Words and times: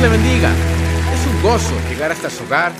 Le 0.00 0.08
bendiga. 0.08 0.52
Es 1.12 1.26
un 1.26 1.42
gozo 1.42 1.74
llegar 1.88 2.12
hasta 2.12 2.30
su 2.30 2.44
hogar. 2.44 2.72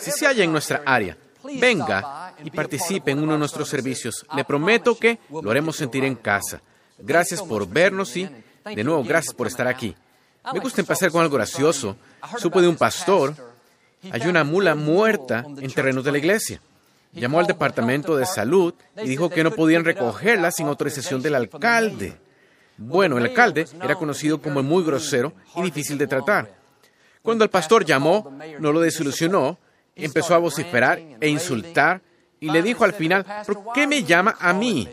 Si 0.00 0.10
se 0.10 0.26
halla 0.26 0.42
en 0.42 0.50
nuestra 0.50 0.82
área, 0.84 1.16
venga 1.60 2.34
y 2.42 2.50
participe 2.50 3.12
en 3.12 3.20
uno 3.20 3.32
de 3.34 3.38
nuestros 3.38 3.68
servicios. 3.68 4.26
Le 4.34 4.44
prometo 4.44 4.98
que 4.98 5.20
lo 5.30 5.48
haremos 5.48 5.76
sentir 5.76 6.04
en 6.04 6.16
casa. 6.16 6.60
Gracias 6.98 7.40
por 7.40 7.68
vernos 7.68 8.16
y, 8.16 8.28
de 8.64 8.82
nuevo, 8.82 9.04
gracias 9.04 9.32
por 9.32 9.46
estar 9.46 9.68
aquí. 9.68 9.94
Me 10.52 10.58
gusta 10.58 10.80
empezar 10.80 11.12
con 11.12 11.22
algo 11.22 11.36
gracioso. 11.36 11.96
Supo 12.38 12.60
de 12.60 12.66
un 12.66 12.76
pastor. 12.76 13.34
Hay 14.10 14.26
una 14.26 14.42
mula 14.42 14.74
muerta 14.74 15.44
en 15.46 15.70
terrenos 15.72 16.04
de 16.04 16.12
la 16.12 16.18
iglesia. 16.18 16.60
Llamó 17.12 17.38
al 17.38 17.46
departamento 17.46 18.16
de 18.16 18.26
salud 18.26 18.74
y 19.00 19.08
dijo 19.08 19.30
que 19.30 19.44
no 19.44 19.52
podían 19.52 19.84
recogerla 19.84 20.50
sin 20.50 20.66
autorización 20.66 21.22
del 21.22 21.36
alcalde. 21.36 22.18
Bueno, 22.82 23.18
el 23.18 23.24
alcalde 23.24 23.66
era 23.82 23.94
conocido 23.94 24.40
como 24.40 24.62
muy 24.62 24.82
grosero 24.82 25.34
y 25.54 25.62
difícil 25.62 25.98
de 25.98 26.06
tratar. 26.06 26.50
Cuando 27.20 27.44
el 27.44 27.50
pastor 27.50 27.84
llamó, 27.84 28.38
no 28.58 28.72
lo 28.72 28.80
desilusionó, 28.80 29.58
empezó 29.94 30.34
a 30.34 30.38
vociferar 30.38 30.98
e 31.20 31.28
insultar 31.28 32.00
y 32.40 32.50
le 32.50 32.62
dijo 32.62 32.84
al 32.84 32.94
final, 32.94 33.26
¿por 33.46 33.74
qué 33.74 33.86
me 33.86 34.02
llama 34.02 34.34
a 34.40 34.54
mí? 34.54 34.88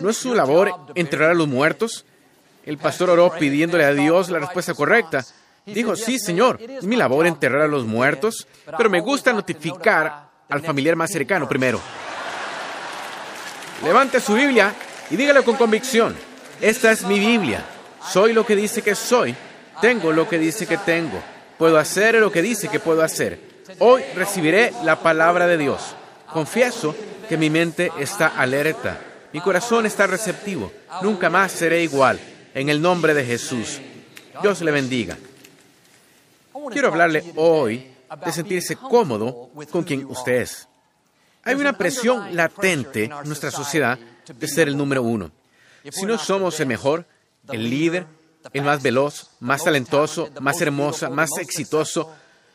¿No 0.00 0.10
es 0.10 0.16
su 0.16 0.34
labor 0.34 0.74
enterrar 0.96 1.30
a 1.30 1.34
los 1.34 1.46
muertos? 1.46 2.04
El 2.66 2.76
pastor 2.76 3.10
oró 3.10 3.32
pidiéndole 3.38 3.84
a 3.84 3.92
Dios 3.92 4.30
la 4.30 4.40
respuesta 4.40 4.74
correcta. 4.74 5.24
Dijo, 5.64 5.94
sí, 5.94 6.18
Señor, 6.18 6.60
es 6.60 6.84
mi 6.84 6.96
labor 6.96 7.24
enterrar 7.24 7.62
a 7.62 7.68
los 7.68 7.86
muertos, 7.86 8.48
pero 8.76 8.90
me 8.90 9.00
gusta 9.00 9.32
notificar 9.32 10.28
al 10.48 10.60
familiar 10.60 10.96
más 10.96 11.12
cercano 11.12 11.48
primero. 11.48 11.80
Levante 13.84 14.18
su 14.18 14.34
Biblia 14.34 14.74
y 15.08 15.14
dígalo 15.14 15.44
con 15.44 15.54
convicción. 15.54 16.27
Esta 16.60 16.90
es 16.90 17.04
mi 17.04 17.18
Biblia. 17.18 17.64
Soy 18.04 18.32
lo 18.32 18.44
que 18.44 18.56
dice 18.56 18.82
que 18.82 18.94
soy. 18.94 19.34
Tengo 19.80 20.12
lo 20.12 20.28
que 20.28 20.38
dice 20.38 20.66
que 20.66 20.78
tengo. 20.78 21.22
Puedo 21.56 21.78
hacer 21.78 22.16
lo 22.16 22.32
que 22.32 22.42
dice 22.42 22.68
que 22.68 22.80
puedo 22.80 23.02
hacer. 23.02 23.38
Hoy 23.78 24.02
recibiré 24.14 24.72
la 24.82 25.00
palabra 25.00 25.46
de 25.46 25.56
Dios. 25.56 25.94
Confieso 26.32 26.94
que 27.28 27.36
mi 27.36 27.48
mente 27.48 27.92
está 27.98 28.28
alerta. 28.28 28.98
Mi 29.32 29.40
corazón 29.40 29.86
está 29.86 30.06
receptivo. 30.06 30.72
Nunca 31.02 31.30
más 31.30 31.52
seré 31.52 31.82
igual. 31.82 32.18
En 32.54 32.68
el 32.68 32.82
nombre 32.82 33.14
de 33.14 33.24
Jesús. 33.24 33.80
Dios 34.42 34.60
le 34.62 34.70
bendiga. 34.72 35.16
Quiero 36.72 36.88
hablarle 36.88 37.24
hoy 37.36 37.86
de 38.24 38.32
sentirse 38.32 38.74
cómodo 38.76 39.50
con 39.70 39.84
quien 39.84 40.06
usted 40.06 40.42
es. 40.42 40.66
Hay 41.44 41.54
una 41.54 41.78
presión 41.78 42.34
latente 42.34 43.04
en 43.04 43.12
nuestra 43.24 43.50
sociedad 43.50 43.98
de 44.26 44.48
ser 44.48 44.68
el 44.68 44.76
número 44.76 45.02
uno. 45.02 45.30
Si 45.90 46.06
no 46.06 46.18
somos 46.18 46.58
el 46.60 46.66
mejor, 46.66 47.06
el 47.50 47.68
líder, 47.68 48.06
el 48.52 48.62
más 48.62 48.82
veloz, 48.82 49.30
más 49.40 49.64
talentoso, 49.64 50.30
más 50.40 50.60
hermosa, 50.60 51.08
más 51.10 51.30
exitoso, 51.38 52.12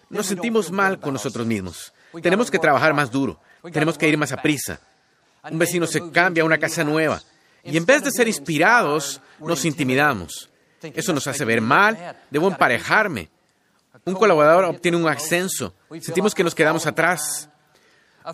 nos 0.10 0.26
sentimos 0.26 0.72
mal 0.72 1.00
con 1.00 1.14
nosotros 1.14 1.46
mismos. 1.46 1.94
Tenemos 2.22 2.52
que 2.52 2.60
trabajar 2.60 2.94
más 2.94 3.12
duro, 3.12 3.40
tenemos 3.72 3.98
que 3.98 4.08
ir 4.08 4.18
más 4.18 4.32
a 4.32 4.42
prisa. 4.42 4.80
Un 5.50 5.58
vecino 5.58 5.88
se 5.88 6.12
cambia 6.12 6.44
a 6.44 6.46
una 6.46 6.58
casa 6.58 6.84
nueva 6.84 7.22
y 7.64 7.78
en 7.78 7.86
vez 7.86 8.04
de 8.04 8.12
ser 8.12 8.28
inspirados, 8.28 9.22
nos 9.40 9.66
intimidamos. 9.66 10.50
Eso 10.82 11.14
nos 11.14 11.28
hace 11.28 11.46
ver 11.46 11.62
mal, 11.62 12.18
debo 12.30 12.48
emparejarme. 12.48 13.30
Un 14.06 14.16
colaborador 14.16 14.66
obtiene 14.66 14.98
un 14.98 15.08
ascenso, 15.08 15.74
sentimos 16.02 16.36
que 16.36 16.44
nos 16.44 16.56
quedamos 16.56 16.86
atrás. 16.86 17.50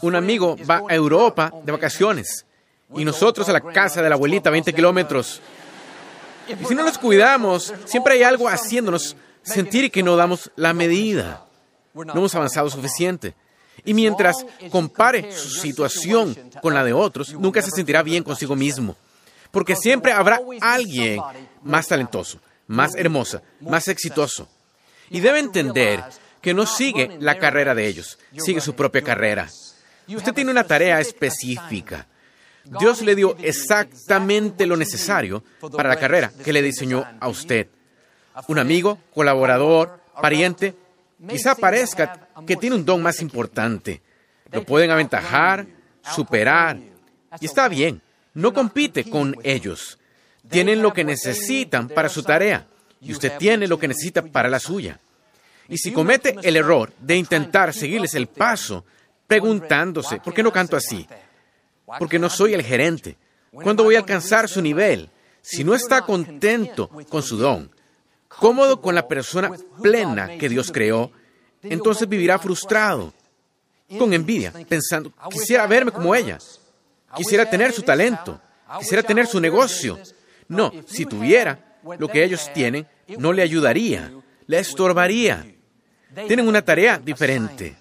Un 0.01 0.15
amigo 0.15 0.55
va 0.69 0.83
a 0.87 0.93
Europa 0.93 1.51
de 1.63 1.71
vacaciones 1.71 2.45
y 2.95 3.05
nosotros 3.05 3.47
a 3.49 3.53
la 3.53 3.61
casa 3.61 4.01
de 4.01 4.09
la 4.09 4.15
abuelita 4.15 4.49
20 4.49 4.73
kilómetros. 4.73 5.41
Y 6.47 6.65
si 6.65 6.75
no 6.75 6.83
nos 6.83 6.97
cuidamos, 6.97 7.73
siempre 7.85 8.15
hay 8.15 8.23
algo 8.23 8.49
haciéndonos 8.49 9.15
sentir 9.43 9.91
que 9.91 10.03
no 10.03 10.15
damos 10.15 10.51
la 10.55 10.73
medida. 10.73 11.45
No 11.93 12.13
hemos 12.13 12.35
avanzado 12.35 12.69
suficiente. 12.69 13.35
Y 13.85 13.93
mientras 13.93 14.45
compare 14.69 15.31
su 15.31 15.49
situación 15.49 16.35
con 16.61 16.73
la 16.73 16.83
de 16.83 16.93
otros, 16.93 17.33
nunca 17.33 17.61
se 17.61 17.71
sentirá 17.71 18.03
bien 18.03 18.23
consigo 18.23 18.55
mismo. 18.55 18.95
Porque 19.51 19.75
siempre 19.75 20.11
habrá 20.11 20.41
alguien 20.61 21.21
más 21.63 21.87
talentoso, 21.87 22.39
más 22.67 22.95
hermosa, 22.95 23.41
más 23.61 23.87
exitoso. 23.87 24.47
Y 25.09 25.21
debe 25.21 25.39
entender 25.39 26.03
que 26.41 26.53
no 26.53 26.65
sigue 26.65 27.17
la 27.19 27.37
carrera 27.37 27.73
de 27.73 27.87
ellos, 27.87 28.19
sigue 28.37 28.61
su 28.61 28.75
propia 28.75 29.01
carrera. 29.01 29.49
Usted 30.07 30.33
tiene 30.33 30.51
una 30.51 30.63
tarea 30.63 30.99
específica. 30.99 32.07
Dios 32.79 33.01
le 33.01 33.15
dio 33.15 33.35
exactamente 33.41 34.65
lo 34.65 34.77
necesario 34.77 35.43
para 35.75 35.89
la 35.89 35.97
carrera 35.97 36.31
que 36.43 36.53
le 36.53 36.61
diseñó 36.61 37.05
a 37.19 37.27
usted. 37.27 37.67
Un 38.47 38.59
amigo, 38.59 38.99
colaborador, 39.13 39.99
pariente, 40.21 40.75
quizá 41.27 41.55
parezca 41.55 42.29
que 42.45 42.55
tiene 42.55 42.75
un 42.75 42.85
don 42.85 43.01
más 43.01 43.21
importante. 43.21 44.01
Lo 44.51 44.63
pueden 44.63 44.91
aventajar, 44.91 45.65
superar. 46.03 46.77
Y 47.39 47.45
está 47.45 47.67
bien, 47.67 48.01
no 48.33 48.53
compite 48.53 49.09
con 49.09 49.35
ellos. 49.43 49.97
Tienen 50.49 50.81
lo 50.81 50.93
que 50.93 51.03
necesitan 51.03 51.87
para 51.87 52.09
su 52.09 52.23
tarea 52.23 52.67
y 53.01 53.11
usted 53.11 53.37
tiene 53.37 53.67
lo 53.67 53.79
que 53.79 53.87
necesita 53.87 54.21
para 54.23 54.49
la 54.49 54.59
suya. 54.59 54.99
Y 55.67 55.77
si 55.77 55.91
comete 55.91 56.35
el 56.41 56.55
error 56.55 56.91
de 56.99 57.15
intentar 57.15 57.73
seguirles 57.73 58.15
el 58.15 58.27
paso, 58.27 58.85
preguntándose, 59.27 60.19
¿por 60.19 60.33
qué 60.33 60.41
no 60.41 60.51
canto 60.51 60.75
así? 60.75 61.07
Porque 61.97 62.19
no 62.19 62.29
soy 62.29 62.53
el 62.53 62.63
gerente. 62.63 63.17
¿Cuándo 63.51 63.83
voy 63.83 63.95
a 63.95 63.99
alcanzar 63.99 64.47
su 64.47 64.61
nivel? 64.61 65.09
Si 65.41 65.63
no 65.63 65.73
está 65.73 66.01
contento 66.01 66.89
con 67.09 67.23
su 67.23 67.37
don, 67.37 67.71
cómodo 68.27 68.81
con 68.81 68.93
la 68.93 69.07
persona 69.07 69.51
plena 69.81 70.37
que 70.37 70.49
Dios 70.49 70.71
creó, 70.71 71.11
entonces 71.63 72.07
vivirá 72.07 72.37
frustrado, 72.37 73.13
con 73.97 74.13
envidia, 74.13 74.53
pensando, 74.67 75.11
quisiera 75.31 75.65
verme 75.65 75.91
como 75.91 76.13
ella, 76.13 76.37
quisiera 77.15 77.49
tener 77.49 77.73
su 77.73 77.81
talento, 77.81 78.39
quisiera 78.77 79.01
tener 79.01 79.25
su 79.25 79.39
negocio. 79.39 79.97
No, 80.47 80.71
si 80.85 81.05
tuviera 81.05 81.79
lo 81.97 82.07
que 82.07 82.23
ellos 82.23 82.51
tienen, 82.53 82.87
no 83.17 83.33
le 83.33 83.41
ayudaría, 83.41 84.11
le 84.45 84.59
estorbaría. 84.59 85.45
Tienen 86.27 86.47
una 86.47 86.63
tarea 86.63 86.97
diferente. 86.97 87.77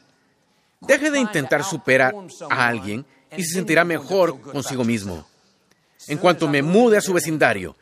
Deje 0.81 1.11
de 1.11 1.19
intentar 1.19 1.65
superar 1.65 2.15
a 2.51 2.69
alguien 2.69 3.05
y 3.37 3.45
se 3.45 3.55
sentirá 3.55 3.85
mejor 3.85 4.41
consigo 4.41 4.85
mismo. 4.85 5.27
En 6.07 6.19
cuanto 6.19 6.49
me 6.49 6.63
mude 6.63 6.97
a 6.97 7.01
su 7.01 7.13
vecindario, 7.13 7.77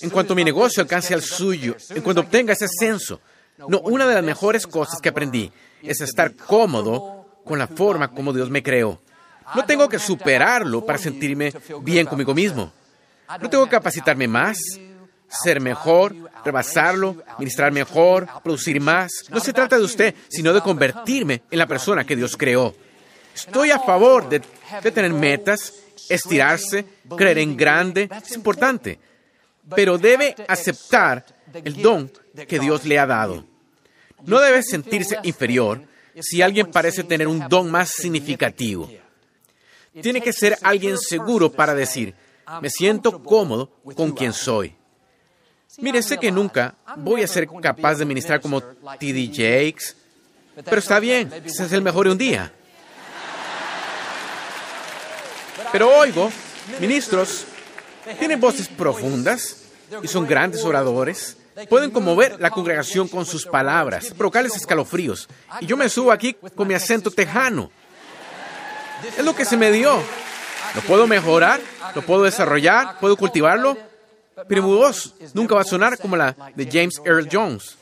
en 0.00 0.10
cuanto 0.10 0.34
mi 0.34 0.44
negocio 0.44 0.82
alcance 0.82 1.14
al 1.14 1.22
suyo, 1.22 1.76
en 1.90 2.02
cuanto 2.02 2.22
obtenga 2.22 2.52
ese 2.52 2.66
ascenso. 2.66 3.20
No, 3.68 3.80
una 3.80 4.06
de 4.06 4.14
las 4.14 4.24
mejores 4.24 4.66
cosas 4.66 5.00
que 5.00 5.08
aprendí 5.08 5.50
es 5.82 6.00
estar 6.00 6.34
cómodo 6.34 7.26
con 7.44 7.58
la 7.58 7.66
forma 7.66 8.08
como 8.08 8.32
Dios 8.32 8.50
me 8.50 8.62
creó. 8.62 9.00
No 9.54 9.64
tengo 9.64 9.88
que 9.88 9.98
superarlo 9.98 10.84
para 10.84 10.98
sentirme 10.98 11.52
bien 11.82 12.06
conmigo 12.06 12.34
mismo. 12.34 12.72
No 13.40 13.48
tengo 13.48 13.64
que 13.64 13.70
capacitarme 13.70 14.28
más, 14.28 14.58
ser 15.28 15.60
mejor, 15.60 16.14
rebasarlo, 16.44 17.16
ministrar 17.38 17.72
mejor, 17.72 18.28
producir 18.42 18.80
más. 18.80 19.12
No 19.30 19.40
se 19.40 19.52
trata 19.52 19.78
de 19.78 19.84
usted, 19.84 20.14
sino 20.28 20.52
de 20.52 20.60
convertirme 20.60 21.42
en 21.50 21.58
la 21.58 21.66
persona 21.66 22.04
que 22.04 22.16
Dios 22.16 22.36
creó. 22.36 22.74
Estoy 23.36 23.70
a 23.70 23.78
favor 23.78 24.28
de, 24.30 24.40
tener 24.90 25.12
metas, 25.12 25.74
estirarse, 26.08 26.86
creer 27.16 27.38
en 27.38 27.54
grande, 27.54 28.08
es 28.24 28.34
importante, 28.34 28.98
pero 29.74 29.98
debe 29.98 30.34
aceptar 30.48 31.24
el 31.52 31.82
don 31.82 32.10
que 32.48 32.58
Dios 32.58 32.86
le 32.86 32.98
ha 32.98 33.04
dado. 33.04 33.44
No 34.24 34.40
debe 34.40 34.62
sentirse 34.62 35.18
inferior 35.22 35.82
si 36.18 36.40
alguien 36.40 36.70
parece 36.70 37.04
tener 37.04 37.28
un 37.28 37.46
don 37.46 37.70
más 37.70 37.90
significativo. 37.90 38.90
Tiene 40.00 40.22
que 40.22 40.32
ser 40.32 40.56
alguien 40.62 40.96
seguro 40.96 41.52
para 41.52 41.74
decir, 41.74 42.14
me 42.62 42.70
siento 42.70 43.22
cómodo 43.22 43.70
con 43.94 44.12
quien 44.12 44.32
soy. 44.32 44.74
Mire, 45.78 46.02
sé 46.02 46.16
que 46.16 46.32
nunca 46.32 46.74
voy 46.96 47.22
a 47.22 47.26
ser 47.26 47.46
capaz 47.60 47.96
de 47.96 48.06
ministrar 48.06 48.40
como 48.40 48.62
T.D. 48.62 49.28
Jakes, 49.28 49.94
pero 50.64 50.78
está 50.78 50.98
bien, 51.00 51.30
ese 51.44 51.66
es 51.66 51.72
el 51.72 51.82
mejor 51.82 52.06
de 52.06 52.12
un 52.12 52.18
día. 52.18 52.50
Pero 55.76 55.94
oigo, 55.94 56.32
ministros 56.80 57.44
tienen 58.18 58.40
voces 58.40 58.66
profundas 58.66 59.64
y 60.02 60.08
son 60.08 60.26
grandes 60.26 60.64
oradores, 60.64 61.36
Pueden 61.68 61.90
conmover 61.90 62.40
la 62.40 62.50
congregación 62.50 63.08
con 63.08 63.26
sus 63.26 63.44
palabras, 63.44 64.14
provocarles 64.16 64.56
escalofríos. 64.56 65.28
Y 65.60 65.66
yo 65.66 65.76
me 65.76 65.90
subo 65.90 66.12
aquí 66.12 66.34
con 66.54 66.66
mi 66.66 66.72
acento 66.72 67.10
tejano. 67.10 67.70
Es 69.18 69.22
lo 69.24 69.34
que 69.34 69.44
se 69.44 69.58
me 69.58 69.70
dio. 69.70 69.98
Lo 70.74 70.80
puedo 70.82 71.06
mejorar, 71.06 71.60
lo 71.94 72.00
puedo 72.00 72.22
desarrollar, 72.22 72.98
puedo 72.98 73.16
cultivarlo, 73.16 73.76
pero 74.48 74.62
mi 74.62 74.72
voz 74.72 75.14
nunca 75.34 75.56
va 75.56 75.60
a 75.60 75.64
sonar 75.64 75.98
como 75.98 76.16
la 76.16 76.34
de 76.54 76.68
James 76.70 77.02
Earl 77.04 77.28
Jones. 77.30 77.76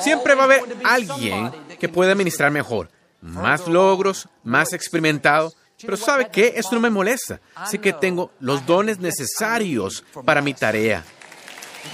Siempre 0.00 0.34
va 0.34 0.42
a 0.42 0.44
haber 0.44 0.62
alguien 0.84 1.50
que 1.80 1.88
pueda 1.88 2.12
administrar 2.12 2.50
mejor, 2.50 2.90
más 3.22 3.66
logros, 3.66 4.28
más 4.44 4.74
experimentado. 4.74 5.54
Pero 5.80 5.96
¿sabe 5.96 6.28
qué? 6.30 6.54
Esto 6.56 6.74
no 6.74 6.80
me 6.80 6.90
molesta. 6.90 7.40
Sé 7.66 7.78
que 7.78 7.92
tengo 7.92 8.30
los 8.40 8.64
dones 8.64 8.98
necesarios 8.98 10.04
para 10.24 10.40
mi 10.40 10.54
tarea. 10.54 11.04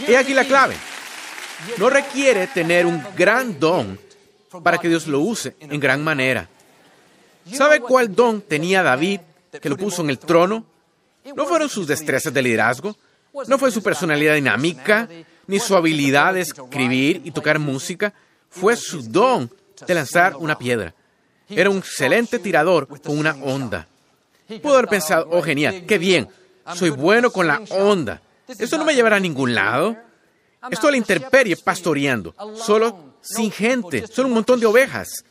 Y 0.07 0.15
aquí 0.15 0.35
la 0.35 0.45
clave. 0.45 0.77
No 1.79 1.91
requiere 1.91 2.47
tener 2.49 2.87
un 2.87 3.03
gran 3.17 3.59
don 3.59 3.99
para 4.63 4.79
que 4.79 4.89
Dios 4.89 5.07
lo 5.07 5.21
use 5.21 5.57
en 5.61 5.81
gran 5.81 6.03
manera. 6.03 6.49
¿Sabe 7.53 7.81
cuál 7.81 8.15
don 8.15 8.41
tenía 8.41 8.83
David 8.83 9.21
que 9.61 9.69
lo 9.69 9.77
puso 9.77 10.03
en 10.03 10.11
el 10.11 10.19
trono? 10.19 10.65
No 11.37 11.47
fueron 11.47 11.69
sus 11.69 11.87
destrezas 11.87 12.33
de 12.33 12.43
liderazgo, 12.43 12.97
no 13.47 13.59
fue 13.59 13.71
su 13.71 13.83
personalidad 13.83 14.35
dinámica, 14.35 15.09
ni 15.47 15.59
su 15.59 15.77
habilidad 15.77 16.35
de 16.35 16.43
escribir 16.43 17.23
y 17.25 17.31
tocar 17.31 17.59
música, 17.59 18.13
fue 18.49 18.77
su 18.77 19.03
don 19.03 19.51
de 19.87 19.95
lanzar 19.95 20.37
una 20.37 20.59
piedra. 20.59 20.95
Era 21.49 21.71
un 21.71 21.79
excelente 21.79 22.39
tirador 22.39 22.89
con 22.89 23.19
una 23.19 23.35
onda. 23.43 23.87
Pudo 24.63 24.75
haber 24.75 24.89
pensado, 24.89 25.29
oh 25.31 25.43
genial, 25.43 25.85
qué 25.87 25.99
bien, 25.99 26.29
soy 26.75 26.91
bueno 26.91 27.31
con 27.31 27.47
la 27.47 27.63
onda. 27.71 28.21
Esto 28.47 28.79
no 28.79 28.85
me 28.85 28.95
llevará 28.95 29.17
a 29.17 29.21
ningún 29.21 29.55
lado. 29.55 29.97
Estoy 30.71 30.89
a 30.89 30.91
la 30.93 30.97
intemperie 30.99 31.57
pastoreando, 31.57 32.35
solo 32.55 33.17
sin 33.21 33.51
gente, 33.51 34.07
solo 34.07 34.29
un 34.29 34.35
montón 34.35 34.61
de 34.61 34.67
ovejas. 34.67 35.25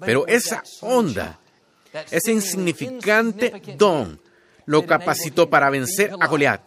Pero 0.00 0.26
esa 0.26 0.62
onda, 0.80 1.38
ese 2.10 2.32
insignificante 2.32 3.62
don, 3.78 4.20
lo 4.66 4.84
capacitó 4.84 5.48
para 5.48 5.70
vencer 5.70 6.12
a 6.18 6.26
Goliat 6.26 6.60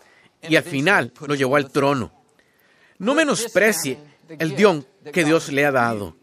y 0.44 0.56
al 0.56 0.64
final 0.64 1.12
lo 1.26 1.36
llevó 1.36 1.56
al 1.56 1.72
trono. 1.72 2.12
No 3.00 3.14
menosprecie 3.14 4.00
el 4.40 4.56
don 4.56 4.86
que 5.12 5.24
Dios 5.24 5.50
le 5.50 5.66
ha 5.66 5.72
dado. 5.72 6.16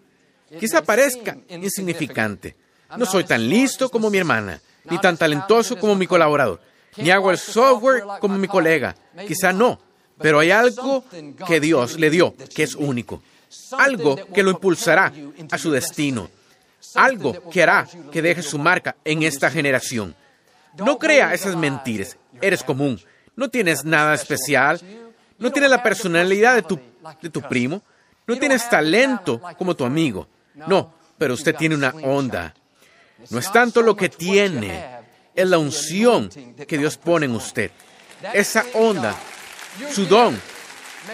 Quizá 0.59 0.83
parezca 0.83 1.37
insignificante. 1.49 2.57
No 2.97 3.07
soy 3.07 3.25
tan 3.25 3.49
listo 3.49 3.89
como 3.89 4.11
mi 4.11 4.19
hermana, 4.19 4.61
ni 4.85 4.99
tan 4.99 5.17
talentoso 5.17 5.77
como 5.79 5.95
mi 5.95 6.07
colaborador, 6.07 6.61
ni 6.97 7.11
hago 7.11 7.31
el 7.31 7.39
software 7.39 8.05
como 8.21 8.39
mi 8.39 8.49
colega. 8.49 8.95
Quizá 9.27 9.53
no, 9.53 9.79
pero 10.19 10.41
hay 10.41 10.51
algo 10.51 11.05
que 11.47 11.61
Dios 11.61 11.99
le 11.99 12.11
dio 12.11 12.35
que 12.55 12.63
es 12.63 12.75
único. 12.75 13.23
Algo 13.79 14.17
que 14.33 14.43
lo 14.43 14.51
impulsará 14.51 15.13
a 15.51 15.59
su 15.59 15.71
destino. 15.71 16.31
Algo 16.95 17.49
que 17.51 17.63
hará 17.63 17.87
que 18.13 18.23
deje 18.23 18.43
su 18.43 18.59
marca 18.59 18.97
en 19.05 19.23
esta 19.23 19.51
generación. 19.51 20.15
No 20.79 20.99
crea 20.99 21.35
esas 21.35 21.57
mentiras. 21.57 22.17
Eres 22.41 22.63
común. 22.63 23.01
No 23.37 23.49
tienes 23.49 23.85
nada 23.85 24.15
especial. 24.15 24.81
No 25.39 25.51
tienes 25.51 25.71
la 25.71 25.83
personalidad 25.83 26.55
de 26.55 26.63
tu, 26.63 26.79
de 27.21 27.31
tu 27.31 27.43
primo. 27.43 27.83
No 28.27 28.37
tienes 28.37 28.69
talento 28.69 29.41
como 29.59 29.75
tu 29.75 29.85
amigo. 29.85 30.27
No, 30.55 30.95
pero 31.19 31.35
usted 31.35 31.55
tiene 31.57 31.75
una 31.75 31.91
onda. 32.03 32.55
No 33.31 33.39
es 33.39 33.51
tanto 33.53 33.83
lo 33.83 33.97
que 33.97 34.09
tiene, 34.09 34.85
es 35.35 35.49
la 35.49 35.59
unción 35.59 36.29
que 36.67 36.79
Dios 36.79 36.97
pone 36.97 37.27
en 37.27 37.33
usted. 37.33 37.71
Esa 38.33 38.65
onda, 38.75 39.15
su 39.93 40.07
don, 40.07 40.41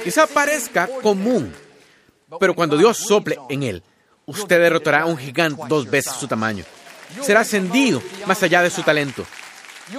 quizá 0.05 0.27
parezca 0.27 0.89
común, 1.03 1.53
pero 2.39 2.55
cuando 2.55 2.77
Dios 2.77 2.99
sople 2.99 3.39
en 3.49 3.63
él, 3.63 3.83
usted 4.27 4.61
derrotará 4.61 5.03
a 5.03 5.07
un 5.07 5.17
gigante 5.17 5.63
dos 5.69 5.89
veces 5.89 6.13
su 6.13 6.29
tamaño. 6.29 6.65
Será 7.23 7.41
ascendido 7.41 8.01
más 8.27 8.43
allá 8.43 8.63
de 8.63 8.71
su 8.71 8.83
talento. 8.83 9.27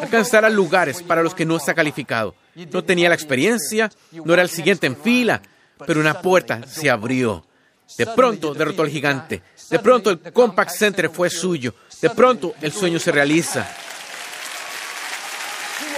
Alcanzará 0.01 0.49
lugares 0.49 1.03
para 1.03 1.21
los 1.21 1.35
que 1.35 1.45
no 1.45 1.57
está 1.57 1.73
calificado. 1.73 2.35
No 2.71 2.83
tenía 2.83 3.09
la 3.09 3.15
experiencia, 3.15 3.91
no 4.11 4.33
era 4.33 4.41
el 4.41 4.49
siguiente 4.49 4.87
en 4.87 4.95
fila, 4.95 5.41
pero 5.85 5.99
una 5.99 6.21
puerta 6.21 6.61
se 6.65 6.89
abrió. 6.89 7.45
De 7.97 8.07
pronto 8.07 8.53
derrotó 8.53 8.83
al 8.83 8.89
gigante. 8.89 9.41
De 9.69 9.79
pronto 9.79 10.11
el 10.11 10.19
Compact 10.31 10.71
Center 10.71 11.09
fue 11.09 11.29
suyo. 11.29 11.73
De 12.01 12.09
pronto 12.09 12.55
el 12.61 12.71
sueño 12.71 12.99
se 12.99 13.11
realiza. 13.11 13.67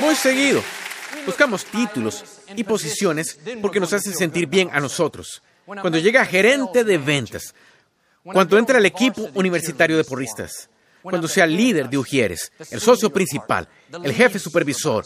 Muy 0.01 0.15
seguido, 0.15 0.61
buscamos 1.25 1.65
títulos 1.65 2.23
y 2.55 2.63
posiciones 2.63 3.39
porque 3.61 3.79
nos 3.79 3.93
hacen 3.93 4.13
sentir 4.13 4.47
bien 4.47 4.69
a 4.73 4.79
nosotros. 4.79 5.41
Cuando 5.65 5.97
llega 5.97 6.25
gerente 6.25 6.83
de 6.83 6.97
ventas, 6.97 7.53
cuando 8.23 8.57
entra 8.57 8.79
el 8.79 8.85
equipo 8.85 9.29
universitario 9.33 9.95
de 9.95 10.03
porristas, 10.03 10.69
cuando 11.01 11.27
sea 11.27 11.45
líder 11.45 11.89
de 11.89 11.97
Ujieres, 11.97 12.51
el 12.71 12.79
socio 12.79 13.09
principal, 13.09 13.67
el 13.91 14.13
jefe 14.13 14.39
supervisor. 14.39 15.05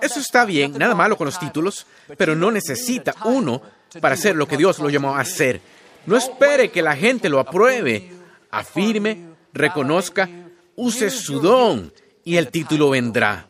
Eso 0.00 0.20
está 0.20 0.44
bien, 0.44 0.78
nada 0.78 0.94
malo 0.94 1.16
con 1.16 1.26
los 1.26 1.38
títulos, 1.38 1.86
pero 2.16 2.36
no 2.36 2.50
necesita 2.50 3.14
uno 3.24 3.60
para 4.00 4.14
hacer 4.14 4.36
lo 4.36 4.46
que 4.46 4.56
Dios 4.56 4.78
lo 4.78 4.88
llamó 4.88 5.16
a 5.16 5.20
hacer. 5.20 5.60
No 6.06 6.16
espere 6.16 6.70
que 6.70 6.82
la 6.82 6.96
gente 6.96 7.28
lo 7.28 7.40
apruebe. 7.40 8.12
Afirme, 8.50 9.27
reconozca, 9.52 10.28
use 10.76 11.10
su 11.10 11.40
don 11.40 11.92
y 12.24 12.36
el 12.36 12.48
título 12.48 12.90
vendrá. 12.90 13.48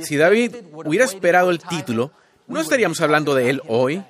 Si 0.00 0.16
David 0.16 0.56
hubiera 0.72 1.04
esperado 1.04 1.50
el 1.50 1.60
título, 1.60 2.10
no 2.46 2.60
estaríamos 2.60 3.00
hablando 3.00 3.34
de 3.34 3.50
él 3.50 3.62
hoy. 3.68 4.02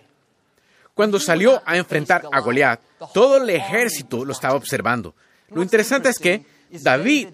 Cuando 0.94 1.18
salió 1.18 1.62
a 1.66 1.76
enfrentar 1.76 2.24
a 2.30 2.40
Goliat, 2.40 2.80
todo 3.12 3.38
el 3.38 3.50
ejército 3.50 4.24
lo 4.24 4.32
estaba 4.32 4.54
observando. 4.54 5.14
Lo 5.50 5.62
interesante 5.62 6.08
es 6.08 6.18
que 6.18 6.44
David 6.70 7.28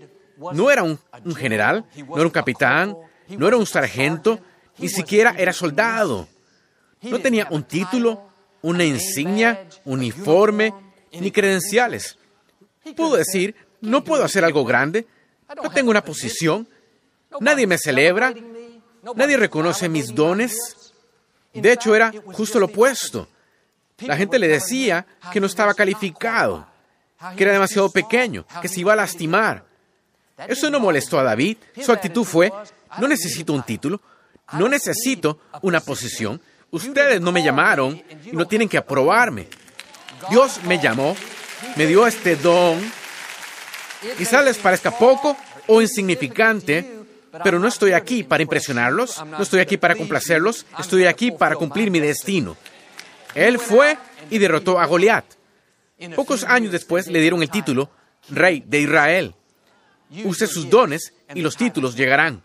no 0.52 0.70
era 0.70 0.82
un, 0.82 0.98
un, 1.24 1.34
general, 1.34 1.84
no 2.06 2.16
era 2.16 2.24
un 2.24 2.30
capitán, 2.30 2.96
no 3.28 3.46
era 3.46 3.56
un 3.56 3.66
sargento, 3.66 4.40
ni 4.78 4.88
siquiera 4.88 5.34
era 5.36 5.52
soldado. 5.52 6.26
No 7.02 7.18
tenía 7.20 7.46
un 7.50 7.62
título, 7.62 8.30
una 8.62 8.84
insignia, 8.84 9.66
uniforme, 9.84 10.74
ni 11.12 11.30
credenciales. 11.30 12.18
Pudo 12.96 13.16
decir, 13.16 13.54
no 13.80 14.02
puedo 14.04 14.24
hacer 14.24 14.44
algo 14.44 14.64
grande, 14.64 15.06
no 15.62 15.70
tengo 15.70 15.90
una 15.90 16.04
posición, 16.04 16.68
nadie 17.40 17.66
me 17.66 17.78
celebra, 17.78 18.34
nadie 19.14 19.36
reconoce 19.36 19.88
mis 19.88 20.14
dones. 20.14 20.92
De 21.52 21.72
hecho, 21.72 21.94
era 21.94 22.12
justo 22.32 22.58
lo 22.58 22.66
opuesto. 22.66 23.28
La 23.98 24.16
gente 24.16 24.38
le 24.38 24.48
decía 24.48 25.06
que 25.32 25.40
no 25.40 25.46
estaba 25.46 25.74
calificado, 25.74 26.66
que 27.36 27.42
era 27.44 27.52
demasiado 27.52 27.90
pequeño, 27.90 28.46
que 28.62 28.68
se 28.68 28.80
iba 28.80 28.92
a 28.92 28.96
lastimar. 28.96 29.64
Eso 30.48 30.70
no 30.70 30.80
molestó 30.80 31.18
a 31.18 31.22
David. 31.22 31.58
Su 31.82 31.92
actitud 31.92 32.24
fue, 32.24 32.52
no 32.98 33.08
necesito 33.08 33.52
un 33.52 33.62
título, 33.62 34.00
no 34.52 34.68
necesito 34.68 35.40
una 35.62 35.80
posición. 35.80 36.40
Ustedes 36.70 37.20
no 37.20 37.32
me 37.32 37.42
llamaron 37.42 38.02
y 38.24 38.32
no 38.32 38.46
tienen 38.46 38.68
que 38.68 38.78
aprobarme. 38.78 39.48
Dios 40.30 40.60
me 40.64 40.78
llamó, 40.78 41.16
me 41.76 41.86
dio 41.86 42.06
este 42.06 42.36
don. 42.36 42.80
Quizá 44.16 44.42
les 44.42 44.58
parezca 44.58 44.90
poco 44.90 45.36
o 45.66 45.82
insignificante, 45.82 47.00
pero 47.44 47.58
no 47.58 47.68
estoy 47.68 47.92
aquí 47.92 48.22
para 48.22 48.42
impresionarlos, 48.42 49.24
no 49.24 49.42
estoy 49.42 49.60
aquí 49.60 49.76
para 49.76 49.94
complacerlos, 49.94 50.66
estoy 50.78 51.06
aquí 51.06 51.30
para 51.30 51.56
cumplir 51.56 51.90
mi 51.90 52.00
destino. 52.00 52.56
Él 53.34 53.58
fue 53.58 53.96
y 54.30 54.38
derrotó 54.38 54.80
a 54.80 54.86
Goliat. 54.86 55.24
Pocos 56.16 56.44
años 56.44 56.72
después 56.72 57.06
le 57.06 57.20
dieron 57.20 57.42
el 57.42 57.50
título 57.50 57.90
Rey 58.30 58.64
de 58.66 58.80
Israel. 58.80 59.34
Use 60.24 60.46
sus 60.46 60.68
dones 60.68 61.12
y 61.34 61.42
los 61.42 61.56
títulos 61.56 61.94
llegarán. 61.94 62.42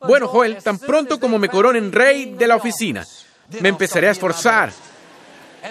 Bueno, 0.00 0.28
Joel, 0.28 0.62
tan 0.62 0.78
pronto 0.78 1.18
como 1.18 1.38
me 1.38 1.48
coronen 1.48 1.90
rey 1.90 2.34
de 2.34 2.46
la 2.46 2.56
oficina, 2.56 3.04
me 3.60 3.68
empezaré 3.68 4.08
a 4.08 4.12
esforzar. 4.12 4.72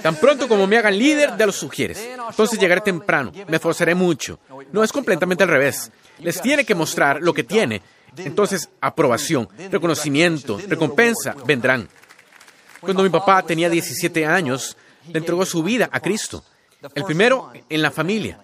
Tan 0.01 0.15
pronto 0.15 0.47
como 0.47 0.67
me 0.67 0.77
hagan 0.77 0.97
líder 0.97 1.33
de 1.33 1.45
los 1.45 1.55
sugieres, 1.55 1.97
entonces 2.29 2.59
llegaré 2.59 2.81
temprano, 2.81 3.31
me 3.47 3.57
esforzaré 3.57 3.95
mucho. 3.95 4.39
No, 4.71 4.83
es 4.83 4.91
completamente 4.91 5.43
al 5.43 5.49
revés. 5.49 5.91
Les 6.19 6.41
tiene 6.41 6.65
que 6.65 6.75
mostrar 6.75 7.21
lo 7.21 7.33
que 7.33 7.43
tiene. 7.43 7.81
Entonces, 8.17 8.69
aprobación, 8.81 9.47
reconocimiento, 9.71 10.59
recompensa 10.67 11.35
vendrán. 11.45 11.87
Cuando 12.79 13.03
mi 13.03 13.09
papá 13.09 13.43
tenía 13.43 13.69
17 13.69 14.25
años, 14.25 14.77
le 15.11 15.19
entregó 15.19 15.45
su 15.45 15.63
vida 15.63 15.89
a 15.91 15.99
Cristo. 15.99 16.43
El 16.93 17.03
primero 17.03 17.51
en 17.69 17.81
la 17.81 17.91
familia. 17.91 18.39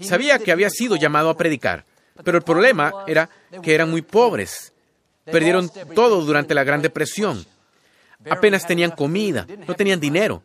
Sabía 0.00 0.38
que 0.38 0.52
había 0.52 0.70
sido 0.70 0.96
llamado 0.96 1.30
a 1.30 1.36
predicar, 1.36 1.84
pero 2.22 2.38
el 2.38 2.44
problema 2.44 2.92
era 3.06 3.28
que 3.62 3.74
eran 3.74 3.90
muy 3.90 4.02
pobres. 4.02 4.72
Perdieron 5.24 5.70
todo 5.94 6.20
durante 6.22 6.54
la 6.54 6.64
Gran 6.64 6.82
Depresión. 6.82 7.44
Apenas 8.28 8.66
tenían 8.66 8.90
comida, 8.90 9.46
no 9.66 9.74
tenían 9.74 10.00
dinero, 10.00 10.42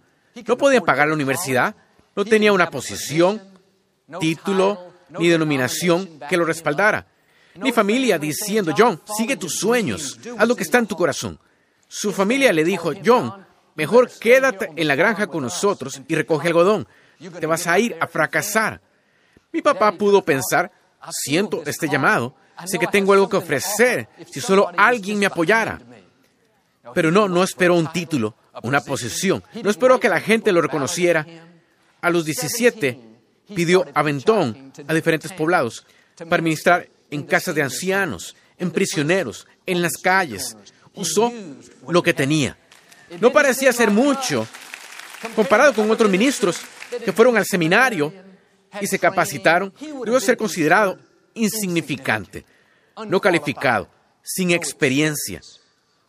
no 0.48 0.58
podían 0.58 0.84
pagar 0.84 1.08
la 1.08 1.14
universidad, 1.14 1.76
no 2.16 2.26
tenía 2.26 2.54
una 2.54 2.70
posición, 2.70 3.42
título, 4.20 4.94
ni 5.10 5.28
denominación 5.28 6.20
que 6.30 6.38
lo 6.38 6.46
respaldara. 6.46 7.08
Ni 7.56 7.72
familia 7.72 8.18
diciendo, 8.18 8.74
John, 8.78 9.02
sigue 9.18 9.36
tus 9.36 9.60
sueños, 9.60 10.20
haz 10.38 10.48
lo 10.48 10.56
que 10.56 10.64
está 10.64 10.78
en 10.78 10.88
tu 10.88 10.96
corazón. 10.96 11.40
Su 11.88 12.14
familia 12.14 12.54
le 12.54 12.64
dijo, 12.64 12.94
John, 13.04 13.46
mejor 13.76 14.10
quédate 14.20 14.72
en 14.76 14.88
la 14.88 14.96
granja 14.96 15.28
con 15.28 15.44
nosotros 15.44 16.02
y 16.08 16.16
recoge 16.16 16.48
algodón. 16.48 16.88
Te 17.40 17.46
vas 17.46 17.68
a 17.68 17.78
ir 17.78 17.96
a 18.00 18.08
fracasar. 18.08 18.82
Mi 19.52 19.62
papá 19.62 19.92
pudo 19.92 20.24
pensar, 20.24 20.72
siento 21.10 21.62
este 21.66 21.90
llamado, 21.90 22.36
sé 22.66 22.80
que 22.80 22.88
tengo 22.88 23.14
algo 23.14 23.28
que 23.28 23.38
ofrecer, 23.38 24.08
si 24.32 24.40
solo 24.40 24.72
alguien 24.78 25.20
me 25.20 25.26
apoyara. 25.26 25.80
Pero 26.94 27.12
no, 27.12 27.28
no 27.28 27.44
esperó 27.44 27.76
un 27.76 27.92
título, 27.92 28.36
una 28.64 28.82
posición, 28.82 29.44
no 29.64 29.70
esperó 29.70 30.00
que 30.00 30.10
la 30.10 30.20
gente 30.20 30.52
lo 30.52 30.62
reconociera. 30.62 31.26
A 32.02 32.10
los 32.10 32.26
17 32.26 33.00
pidió 33.56 33.86
aventón 33.94 34.74
a 34.88 34.94
diferentes 34.94 35.32
poblados 35.34 35.86
para 36.30 36.42
ministrar 36.42 36.90
en 37.10 37.24
casas 37.24 37.56
de 37.56 37.62
ancianos, 37.62 38.36
en 38.58 38.72
prisioneros, 38.72 39.48
en 39.66 39.82
las 39.82 39.94
calles. 39.98 40.56
Usó 40.94 41.32
lo 41.88 42.04
que 42.04 42.14
tenía. 42.14 42.58
No 43.20 43.32
parecía 43.32 43.74
ser 43.74 43.92
mucho 43.92 44.48
comparado 45.36 45.74
con 45.74 45.90
otros 45.92 46.10
ministros 46.10 46.62
que 47.04 47.12
fueron 47.12 47.38
al 47.38 47.46
seminario 47.46 48.14
y 48.80 48.88
se 48.88 49.00
capacitaron. 49.00 49.74
Debe 50.06 50.20
ser 50.20 50.38
considerado 50.38 50.98
insignificante, 51.34 52.46
no 53.08 53.20
calificado, 53.20 53.90
sin 54.22 54.52
experiencia. 54.52 55.42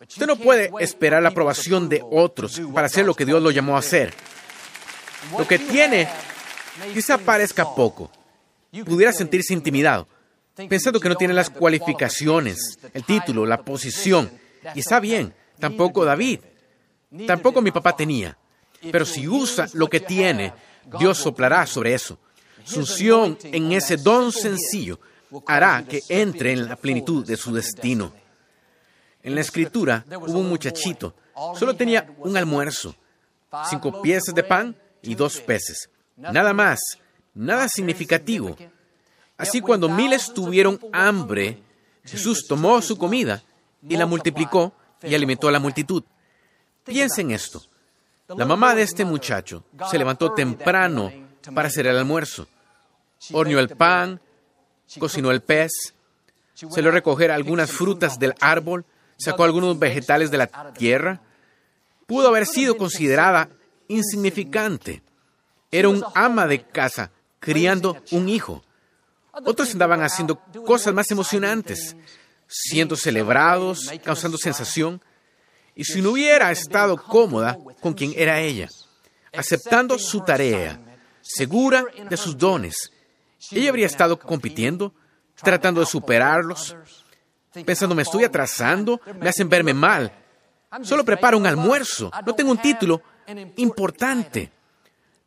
Usted 0.08 0.26
no 0.26 0.36
puede 0.36 0.70
esperar 0.80 1.22
la 1.22 1.28
aprobación 1.28 1.88
de 1.88 2.02
otros 2.10 2.60
para 2.72 2.86
hacer 2.86 3.06
lo 3.06 3.14
que 3.14 3.24
Dios 3.24 3.42
lo 3.42 3.50
llamó 3.50 3.76
a 3.76 3.80
hacer. 3.80 4.12
Lo 5.38 5.46
que 5.46 5.58
tiene 5.58 6.08
quizá 6.92 7.18
parezca 7.18 7.74
poco. 7.74 8.10
Pudiera 8.84 9.12
sentirse 9.12 9.52
intimidado, 9.52 10.08
pensando 10.68 10.98
que 10.98 11.08
no 11.08 11.16
tiene 11.16 11.34
las 11.34 11.50
cualificaciones, 11.50 12.78
el 12.92 13.04
título, 13.04 13.46
la 13.46 13.62
posición. 13.62 14.30
Y 14.74 14.80
está 14.80 14.98
bien, 14.98 15.34
tampoco 15.58 16.04
David. 16.04 16.40
Tampoco 17.26 17.62
mi 17.62 17.70
papá 17.70 17.94
tenía. 17.94 18.36
Pero 18.90 19.04
si 19.04 19.28
usa 19.28 19.68
lo 19.74 19.88
que 19.88 20.00
tiene, 20.00 20.52
Dios 20.98 21.18
soplará 21.18 21.66
sobre 21.66 21.94
eso. 21.94 22.18
Su 22.64 22.80
unción 22.80 23.38
en 23.44 23.72
ese 23.72 23.96
don 23.96 24.32
sencillo 24.32 24.98
hará 25.46 25.84
que 25.88 26.02
entre 26.08 26.52
en 26.52 26.68
la 26.68 26.76
plenitud 26.76 27.24
de 27.24 27.36
su 27.36 27.52
destino. 27.52 28.12
En 29.22 29.34
la 29.34 29.40
escritura 29.40 30.04
hubo 30.08 30.38
un 30.38 30.48
muchachito, 30.48 31.14
solo 31.54 31.74
tenía 31.76 32.14
un 32.18 32.36
almuerzo, 32.36 32.94
cinco 33.68 34.02
piezas 34.02 34.34
de 34.34 34.42
pan 34.42 34.76
y 35.02 35.14
dos 35.14 35.40
peces. 35.40 35.88
Nada 36.16 36.52
más, 36.52 36.80
nada 37.34 37.68
significativo. 37.68 38.56
Así 39.36 39.60
cuando 39.60 39.88
miles 39.88 40.32
tuvieron 40.32 40.78
hambre, 40.92 41.62
Jesús 42.04 42.46
tomó 42.46 42.82
su 42.82 42.96
comida 42.98 43.42
y 43.88 43.96
la 43.96 44.06
multiplicó 44.06 44.72
y 45.02 45.14
alimentó 45.14 45.48
a 45.48 45.52
la 45.52 45.58
multitud. 45.58 46.02
Piensen 46.84 47.30
esto. 47.30 47.62
La 48.28 48.44
mamá 48.44 48.74
de 48.74 48.82
este 48.82 49.04
muchacho 49.04 49.64
se 49.90 49.98
levantó 49.98 50.32
temprano 50.32 51.12
para 51.54 51.68
hacer 51.68 51.86
el 51.86 51.98
almuerzo. 51.98 52.46
Horneó 53.32 53.58
el 53.58 53.68
pan, 53.68 54.20
cocinó 54.98 55.30
el 55.30 55.42
pez, 55.42 55.94
se 56.54 56.82
le 56.82 56.90
recoger 56.90 57.30
algunas 57.30 57.70
frutas 57.70 58.18
del 58.18 58.34
árbol, 58.40 58.84
sacó 59.22 59.44
algunos 59.44 59.78
vegetales 59.78 60.30
de 60.30 60.38
la 60.38 60.72
tierra. 60.72 61.20
Pudo 62.06 62.28
haber 62.28 62.46
sido 62.46 62.76
considerada 62.76 63.48
insignificante. 63.88 65.02
Era 65.70 65.88
un 65.88 66.04
ama 66.14 66.46
de 66.46 66.62
casa 66.62 67.10
criando 67.38 67.96
un 68.10 68.28
hijo. 68.28 68.62
Otros 69.32 69.72
andaban 69.72 70.02
haciendo 70.02 70.36
cosas 70.66 70.92
más 70.92 71.10
emocionantes, 71.10 71.96
siendo 72.46 72.96
celebrados, 72.96 73.90
causando 74.04 74.36
sensación. 74.36 75.00
Y 75.74 75.84
si 75.84 76.02
no 76.02 76.10
hubiera 76.10 76.50
estado 76.50 76.96
cómoda 76.96 77.56
con 77.80 77.94
quien 77.94 78.12
era 78.14 78.40
ella, 78.40 78.68
aceptando 79.32 79.98
su 79.98 80.20
tarea, 80.20 80.78
segura 81.22 81.84
de 82.10 82.16
sus 82.18 82.36
dones, 82.36 82.90
ella 83.50 83.70
habría 83.70 83.86
estado 83.86 84.18
compitiendo, 84.18 84.92
tratando 85.42 85.80
de 85.80 85.86
superarlos, 85.86 86.76
pensando, 87.64 87.94
me 87.94 88.02
estoy 88.02 88.24
atrasando, 88.24 89.00
me 89.20 89.28
hacen 89.28 89.48
verme 89.48 89.74
mal. 89.74 90.12
Solo 90.82 91.04
preparo 91.04 91.36
un 91.36 91.46
almuerzo, 91.46 92.10
no 92.24 92.34
tengo 92.34 92.50
un 92.50 92.58
título 92.58 93.02
importante. 93.56 94.50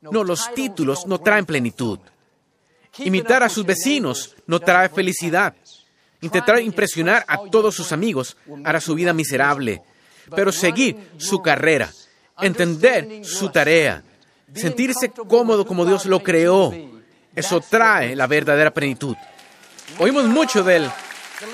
No, 0.02 0.24
los 0.24 0.54
títulos 0.54 1.06
no 1.06 1.20
traen 1.20 1.46
plenitud. 1.46 2.00
Imitar 3.00 3.44
a 3.44 3.50
sus 3.50 3.66
vecinos 3.66 4.36
no 4.48 4.60
trae 4.60 4.90
felicidad. 4.90 5.56
Intentar 6.22 6.60
impresionar 6.60 7.26
a 7.28 7.38
todos 7.50 7.76
sus 7.76 7.92
amigos 7.92 8.38
hará 8.64 8.80
su 8.80 8.96
vida 8.96 9.14
miserable. 9.14 9.82
Pero 10.36 10.52
seguir 10.52 11.12
su 11.18 11.42
carrera, 11.42 11.92
entender 12.40 13.24
su 13.24 13.50
tarea, 13.50 14.04
sentirse 14.54 15.10
cómodo 15.10 15.66
como 15.66 15.86
Dios 15.86 16.06
lo 16.06 16.24
creó, 16.24 16.74
eso 17.36 17.62
trae 17.62 18.16
la 18.16 18.28
verdadera 18.28 18.72
plenitud. 18.72 19.16
Oímos 20.00 20.26
mucho 20.26 20.64
del 20.64 20.90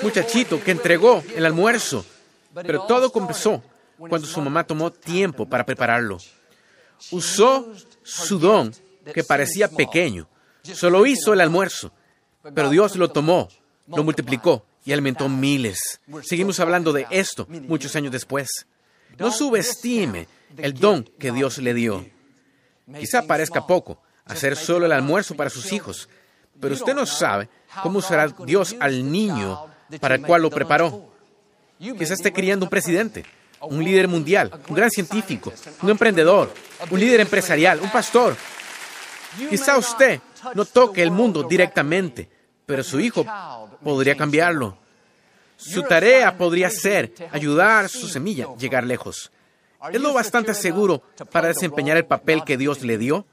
muchachito 0.01 0.63
que 0.63 0.71
entregó 0.71 1.23
el 1.35 1.45
almuerzo, 1.45 2.05
pero 2.53 2.83
todo 2.83 3.11
comenzó 3.11 3.63
cuando 3.97 4.27
su 4.27 4.41
mamá 4.41 4.63
tomó 4.63 4.91
tiempo 4.91 5.45
para 5.45 5.65
prepararlo. 5.65 6.17
Usó 7.11 7.71
su 8.03 8.39
don, 8.39 8.73
que 9.13 9.23
parecía 9.23 9.67
pequeño. 9.67 10.27
Solo 10.63 11.05
hizo 11.05 11.33
el 11.33 11.41
almuerzo, 11.41 11.91
pero 12.53 12.69
Dios 12.69 12.95
lo 12.95 13.09
tomó, 13.09 13.49
lo 13.87 14.03
multiplicó 14.03 14.65
y 14.85 14.93
alimentó 14.93 15.29
miles. 15.29 15.99
Seguimos 16.23 16.59
hablando 16.59 16.93
de 16.93 17.07
esto 17.09 17.47
muchos 17.49 17.95
años 17.95 18.11
después. 18.11 18.67
No 19.17 19.31
subestime 19.31 20.27
el 20.57 20.73
don 20.73 21.03
que 21.19 21.31
Dios 21.31 21.57
le 21.57 21.73
dio. 21.73 22.05
Quizá 22.99 23.23
parezca 23.23 23.65
poco 23.65 24.01
hacer 24.25 24.55
solo 24.55 24.85
el 24.85 24.91
almuerzo 24.91 25.35
para 25.35 25.49
sus 25.49 25.71
hijos, 25.73 26.09
pero 26.59 26.73
usted 26.73 26.93
no 26.93 27.05
sabe 27.05 27.49
cómo 27.83 27.99
usará 27.99 28.27
Dios 28.45 28.75
al 28.79 29.11
niño 29.11 29.70
para 29.99 30.15
el 30.15 30.21
cual 30.21 30.41
lo 30.41 30.49
preparó. 30.49 31.11
Quizá 31.79 32.13
esté 32.13 32.31
criando 32.31 32.65
un 32.65 32.69
presidente, 32.69 33.25
un 33.61 33.83
líder 33.83 34.07
mundial, 34.07 34.51
un 34.67 34.75
gran 34.75 34.91
científico, 34.91 35.51
un 35.81 35.89
emprendedor, 35.89 36.53
un 36.89 36.99
líder 36.99 37.21
empresarial, 37.21 37.79
un 37.81 37.91
pastor. 37.91 38.35
Quizá 39.49 39.77
usted 39.77 40.19
no 40.53 40.65
toque 40.65 41.01
el 41.01 41.11
mundo 41.11 41.43
directamente, 41.43 42.29
pero 42.65 42.83
su 42.83 42.99
hijo 42.99 43.25
podría 43.83 44.15
cambiarlo. 44.15 44.77
Su 45.57 45.83
tarea 45.83 46.37
podría 46.37 46.69
ser 46.69 47.13
ayudar 47.31 47.85
a 47.85 47.87
su 47.87 48.07
semilla 48.07 48.45
a 48.45 48.57
llegar 48.57 48.83
lejos. 48.83 49.31
¿Es 49.91 50.01
lo 50.01 50.13
bastante 50.13 50.53
seguro 50.53 51.01
para 51.31 51.47
desempeñar 51.47 51.97
el 51.97 52.05
papel 52.05 52.43
que 52.43 52.57
Dios 52.57 52.81
le 52.81 52.97
dio? 52.97 53.25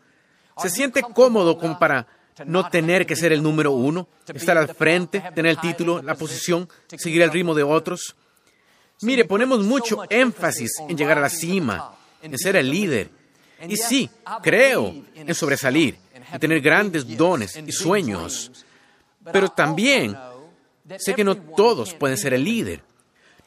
¿Se 0.56 0.70
siente 0.70 1.02
cómodo 1.02 1.58
como 1.58 1.78
para 1.78 2.06
no 2.46 2.70
tener 2.70 3.06
que 3.06 3.16
ser 3.16 3.32
el 3.32 3.42
número 3.42 3.72
uno, 3.72 4.08
estar 4.32 4.56
al 4.56 4.74
frente, 4.74 5.22
tener 5.34 5.50
el 5.50 5.60
título, 5.60 6.02
la 6.02 6.14
posición, 6.14 6.68
seguir 6.96 7.22
el 7.22 7.30
ritmo 7.30 7.54
de 7.54 7.62
otros? 7.62 8.16
Mire, 9.02 9.24
ponemos 9.24 9.60
mucho 9.60 10.02
énfasis 10.10 10.72
en 10.88 10.96
llegar 10.96 11.18
a 11.18 11.22
la 11.22 11.28
cima, 11.28 11.94
en 12.22 12.36
ser 12.38 12.56
el 12.56 12.70
líder. 12.70 13.10
Y 13.68 13.76
sí, 13.76 14.10
creo 14.42 14.94
en 15.14 15.34
sobresalir, 15.34 15.98
en 16.32 16.40
tener 16.40 16.60
grandes 16.60 17.16
dones 17.16 17.56
y 17.56 17.72
sueños. 17.72 18.64
Pero 19.32 19.48
también 19.48 20.16
sé 20.98 21.14
que 21.14 21.24
no 21.24 21.36
todos 21.36 21.94
pueden 21.94 22.16
ser 22.16 22.34
el 22.34 22.44
líder. 22.44 22.82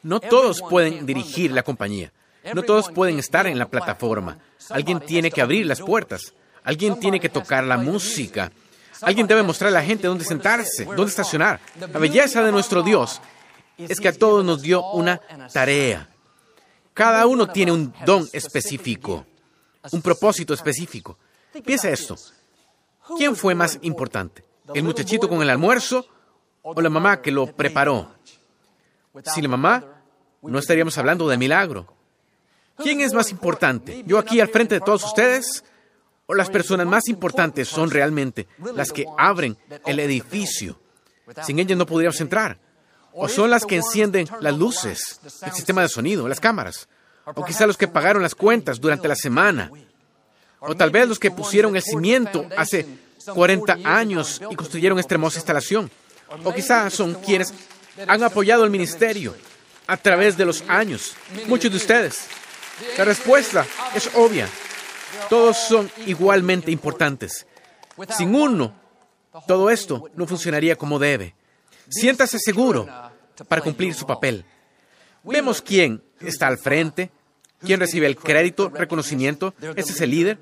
No 0.04 0.20
todos 0.20 0.62
pueden 0.62 1.06
dirigir 1.06 1.52
la 1.52 1.64
compañía. 1.64 2.12
No 2.54 2.64
todos 2.64 2.90
pueden 2.90 3.20
estar 3.20 3.46
en 3.48 3.60
la 3.60 3.70
plataforma. 3.70 4.40
Alguien 4.70 5.00
tiene 5.00 5.30
que 5.32 5.42
abrir 5.42 5.66
las 5.66 5.80
puertas. 5.80 6.34
Alguien 6.64 7.00
tiene 7.00 7.20
que 7.20 7.30
tocar 7.30 7.64
la 7.64 7.78
música. 7.78 8.52
Alguien 9.02 9.28
debe 9.28 9.44
mostrar 9.44 9.70
a 9.70 9.72
la 9.72 9.84
gente 9.84 10.08
dónde 10.08 10.26
sentarse, 10.26 10.86
dónde 10.86 11.06
estacionar. 11.06 11.60
La 11.80 12.00
belleza 12.00 12.44
de 12.44 12.52
nuestro 12.52 12.84
Dios 12.84 13.22
es 13.78 14.00
que 14.00 14.08
a 14.08 14.14
todos 14.14 14.46
nos 14.46 14.62
dio 14.62 14.84
una 14.92 15.20
tarea. 15.52 16.10
Cada 16.94 17.26
uno 17.26 17.48
tiene 17.48 17.72
un 17.72 17.94
don 18.06 18.28
específico, 18.34 19.26
un 19.92 20.02
propósito 20.02 20.54
específico. 20.54 21.18
Piensa 21.66 21.90
esto. 21.90 22.16
¿Quién 23.18 23.36
fue 23.36 23.56
más 23.56 23.80
importante? 23.82 24.44
¿El 24.74 24.84
muchachito 24.84 25.28
con 25.28 25.42
el 25.42 25.50
almuerzo 25.50 26.06
o 26.62 26.80
la 26.80 26.90
mamá 26.90 27.22
que 27.22 27.32
lo 27.32 27.48
preparó? 27.48 28.14
Sin 29.24 29.44
la 29.44 29.50
mamá, 29.50 29.84
no 30.42 30.60
estaríamos 30.60 30.98
hablando 30.98 31.28
de 31.28 31.38
milagro. 31.38 31.94
¿Quién 32.78 33.02
es 33.02 33.14
más 33.14 33.32
importante? 33.32 34.04
¿Yo 34.06 34.18
aquí 34.18 34.40
al 34.40 34.48
frente 34.48 34.76
de 34.76 34.82
todos 34.82 35.04
ustedes? 35.04 35.64
¿O 36.32 36.34
las 36.34 36.50
personas 36.50 36.88
más 36.88 37.10
importantes 37.10 37.68
son 37.68 37.92
realmente 37.92 38.48
las 38.74 38.94
que 38.94 39.06
abren 39.18 39.58
el 39.86 40.00
edificio? 40.00 40.80
Sin 41.46 41.60
ellas 41.60 41.78
no 41.78 41.86
podríamos 41.86 42.22
entrar. 42.22 42.58
¿O 43.12 43.28
son 43.28 43.50
las 43.50 43.66
que 43.66 43.76
encienden 43.76 44.30
las 44.40 44.58
luces, 44.58 45.20
el 45.46 45.52
sistema 45.52 45.82
de 45.82 45.90
sonido, 45.90 46.30
las 46.30 46.40
cámaras? 46.40 46.88
¿O 47.26 47.44
quizá 47.44 47.68
los 47.68 47.76
que 47.76 47.90
pagaron 47.90 48.24
las 48.24 48.34
cuentas 48.34 48.80
durante 48.80 49.10
la 49.10 49.16
semana? 49.18 49.70
¿O 50.62 50.74
tal 50.74 50.90
vez 50.90 51.06
los 51.06 51.20
que 51.20 51.32
pusieron 51.32 51.76
el 51.76 51.84
cimiento 51.84 52.46
hace 52.56 52.88
40 53.26 53.80
años 53.84 54.42
y 54.50 54.56
construyeron 54.56 55.00
esta 55.00 55.16
hermosa 55.16 55.40
instalación? 55.40 55.92
¿O 56.46 56.54
quizá 56.54 56.90
son 56.90 57.16
quienes 57.16 57.54
han 58.08 58.24
apoyado 58.24 58.64
el 58.64 58.70
ministerio 58.70 59.36
a 59.86 59.98
través 59.98 60.38
de 60.38 60.46
los 60.46 60.64
años? 60.70 61.14
Muchos 61.48 61.72
de 61.72 61.76
ustedes. 61.76 62.28
La 62.98 63.04
respuesta 63.04 63.66
es 63.94 64.10
obvia. 64.16 64.48
Todos 65.30 65.58
son 65.58 65.90
igualmente 66.06 66.72
importantes. 66.72 67.46
Sin 68.18 68.36
uno, 68.36 68.74
todo 69.48 69.70
esto 69.70 70.10
no 70.16 70.28
funcionaría 70.28 70.76
como 70.76 71.00
debe. 71.00 71.36
Siéntase 71.90 72.40
seguro 72.40 72.88
para 73.48 73.62
cumplir 73.62 73.94
su 73.94 74.06
papel. 74.06 74.46
Vemos 75.24 75.62
quién 75.62 76.04
está 76.20 76.48
al 76.48 76.58
frente, 76.58 77.12
quién 77.60 77.80
recibe 77.80 78.08
el 78.08 78.16
crédito, 78.16 78.70
reconocimiento, 78.70 79.54
ese 79.76 79.92
es 79.92 80.02
el 80.02 80.10
líder, 80.10 80.40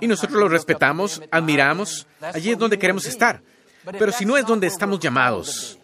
y 0.00 0.06
nosotros 0.06 0.40
lo 0.40 0.48
respetamos, 0.48 1.22
admiramos, 1.30 2.06
allí 2.20 2.50
es 2.50 2.58
donde 2.58 2.78
queremos 2.78 3.06
estar. 3.06 3.42
Pero 3.84 4.12
si 4.12 4.24
no 4.24 4.36
es 4.36 4.44
donde 4.44 4.66
estamos 4.66 4.98
llamados, 4.98 5.78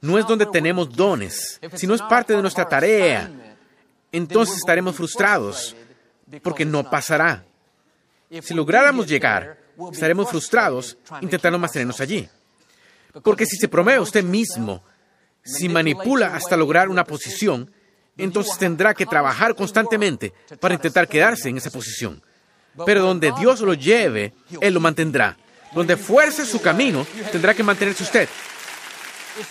no 0.00 0.18
es 0.18 0.26
donde 0.26 0.46
tenemos 0.46 0.94
dones, 0.94 1.60
si 1.74 1.86
no 1.86 1.94
es 1.94 2.02
parte 2.02 2.34
de 2.34 2.42
nuestra 2.42 2.68
tarea, 2.68 3.30
entonces 4.12 4.58
estaremos 4.58 4.94
frustrados 4.94 5.74
porque 6.40 6.64
no 6.64 6.88
pasará. 6.88 7.44
Si 8.40 8.54
lográramos 8.54 9.06
llegar, 9.06 9.58
estaremos 9.92 10.30
frustrados 10.30 10.96
intentando 11.20 11.58
mantenernos 11.58 12.00
allí. 12.00 12.28
Porque 13.22 13.44
si 13.44 13.56
se 13.56 13.68
promueve 13.68 14.00
usted 14.00 14.24
mismo, 14.24 14.82
si 15.44 15.68
manipula 15.68 16.34
hasta 16.34 16.56
lograr 16.56 16.88
una 16.88 17.04
posición, 17.04 17.70
entonces 18.16 18.56
tendrá 18.58 18.94
que 18.94 19.06
trabajar 19.06 19.54
constantemente 19.54 20.32
para 20.60 20.74
intentar 20.74 21.08
quedarse 21.08 21.48
en 21.48 21.58
esa 21.58 21.70
posición. 21.70 22.22
Pero 22.86 23.02
donde 23.02 23.32
Dios 23.38 23.60
lo 23.60 23.74
lleve, 23.74 24.32
Él 24.60 24.74
lo 24.74 24.80
mantendrá. 24.80 25.36
Donde 25.74 25.96
fuerce 25.96 26.46
su 26.46 26.60
camino, 26.60 27.06
tendrá 27.30 27.54
que 27.54 27.62
mantenerse 27.62 28.02
usted. 28.02 28.28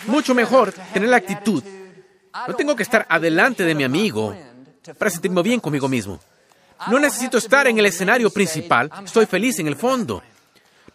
Mucho 0.08 0.34
mejor 0.34 0.72
tener 0.94 1.10
la 1.10 1.18
actitud. 1.18 1.64
No 2.48 2.56
tengo 2.56 2.76
que 2.76 2.84
estar 2.84 3.06
adelante 3.10 3.64
de 3.64 3.76
mi 3.76 3.84
amigo 3.84 4.36
para 4.98 5.12
sentirme 5.12 5.42
bien 5.44 5.60
conmigo 5.60 5.88
mismo. 5.88 6.20
No 6.90 7.00
necesito 7.00 7.38
estar 7.38 7.68
en 7.68 7.78
el 7.78 7.86
escenario 7.86 8.30
principal, 8.30 8.90
estoy 9.04 9.26
feliz 9.26 9.60
en 9.60 9.68
el 9.68 9.76
fondo. 9.76 10.24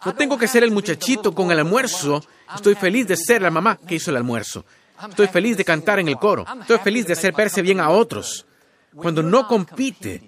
No 0.05 0.15
tengo 0.15 0.39
que 0.39 0.49
ser 0.49 0.63
el 0.63 0.71
muchachito 0.71 1.35
con 1.35 1.51
el 1.51 1.59
almuerzo, 1.59 2.23
estoy 2.55 2.75
feliz 2.75 3.07
de 3.07 3.17
ser 3.17 3.43
la 3.43 3.51
mamá 3.51 3.79
que 3.87 3.97
hizo 3.97 4.11
el 4.11 4.17
almuerzo. 4.17 4.65
Estoy 5.09 5.29
feliz 5.29 5.57
de 5.57 5.65
cantar 5.65 5.99
en 5.99 6.09
el 6.09 6.17
coro, 6.17 6.45
estoy 6.61 6.79
feliz 6.79 7.07
de 7.07 7.13
hacer 7.13 7.33
verse 7.35 7.63
bien 7.63 7.81
a 7.81 7.91
otros. 7.91 8.47
Cuando 8.95 9.23
no 9.23 9.47
compite, 9.47 10.23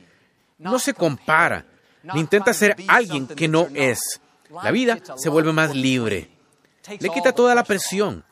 no 0.59 0.79
se 0.79 0.95
compara, 0.95 1.65
ni 2.15 2.21
intenta 2.21 2.53
ser 2.53 2.77
alguien 2.87 3.27
que 3.27 3.49
no 3.49 3.69
es. 3.75 4.21
La 4.62 4.71
vida 4.71 4.99
se 5.17 5.29
vuelve 5.29 5.53
más 5.53 5.75
libre. 5.75 6.31
Le 6.88 7.09
quita 7.11 7.33
toda 7.33 7.55
la 7.55 7.65
presión. 7.65 8.25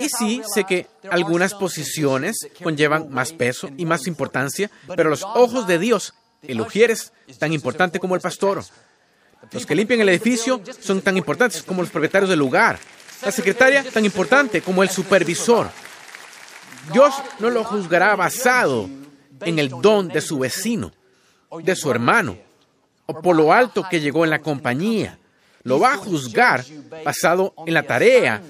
Y 0.00 0.08
sí, 0.08 0.42
sé 0.52 0.64
que 0.64 0.86
algunas 1.10 1.54
posiciones 1.54 2.36
conllevan 2.62 3.10
más 3.10 3.32
peso 3.32 3.68
y 3.76 3.84
más 3.84 4.06
importancia, 4.06 4.70
pero 4.96 5.10
los 5.10 5.22
ojos 5.22 5.66
de 5.66 5.78
Dios, 5.78 6.14
el 6.48 6.60
ujier 6.60 6.90
es 6.90 7.12
tan 7.38 7.52
importante 7.52 7.98
como 8.00 8.14
el 8.14 8.20
pastor. 8.20 8.62
Los 9.52 9.66
que 9.66 9.74
limpian 9.74 10.00
el 10.00 10.08
edificio 10.08 10.60
son 10.80 11.02
tan 11.02 11.16
importantes 11.16 11.62
como 11.62 11.82
los 11.82 11.90
propietarios 11.90 12.30
del 12.30 12.38
lugar. 12.38 12.78
La 13.22 13.30
secretaria 13.30 13.84
tan 13.84 14.04
importante 14.04 14.60
como 14.60 14.82
el 14.82 14.90
supervisor. 14.90 15.68
Dios 16.92 17.14
no 17.38 17.50
lo 17.50 17.64
juzgará 17.64 18.14
basado 18.16 18.88
en 19.40 19.58
el 19.58 19.70
don 19.70 20.08
de 20.08 20.20
su 20.20 20.38
vecino, 20.38 20.92
de 21.62 21.76
su 21.76 21.90
hermano, 21.90 22.36
o 23.06 23.20
por 23.20 23.36
lo 23.36 23.52
alto 23.52 23.86
que 23.88 24.00
llegó 24.00 24.24
en 24.24 24.30
la 24.30 24.40
compañía. 24.40 25.18
Lo 25.62 25.80
va 25.80 25.94
a 25.94 25.96
juzgar 25.96 26.64
basado 27.04 27.54
en 27.66 27.74
la 27.74 27.84
tarea 27.84 28.42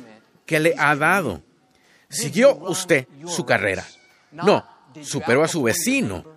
que 0.45 0.59
le 0.59 0.75
ha 0.77 0.97
dado. 0.97 1.43
¿Siguió 2.09 2.55
usted 2.57 3.07
su 3.27 3.45
carrera? 3.45 3.87
No, 4.33 4.65
superó 5.03 5.45
a 5.45 5.49
su 5.49 5.63
vecino. 5.63 6.34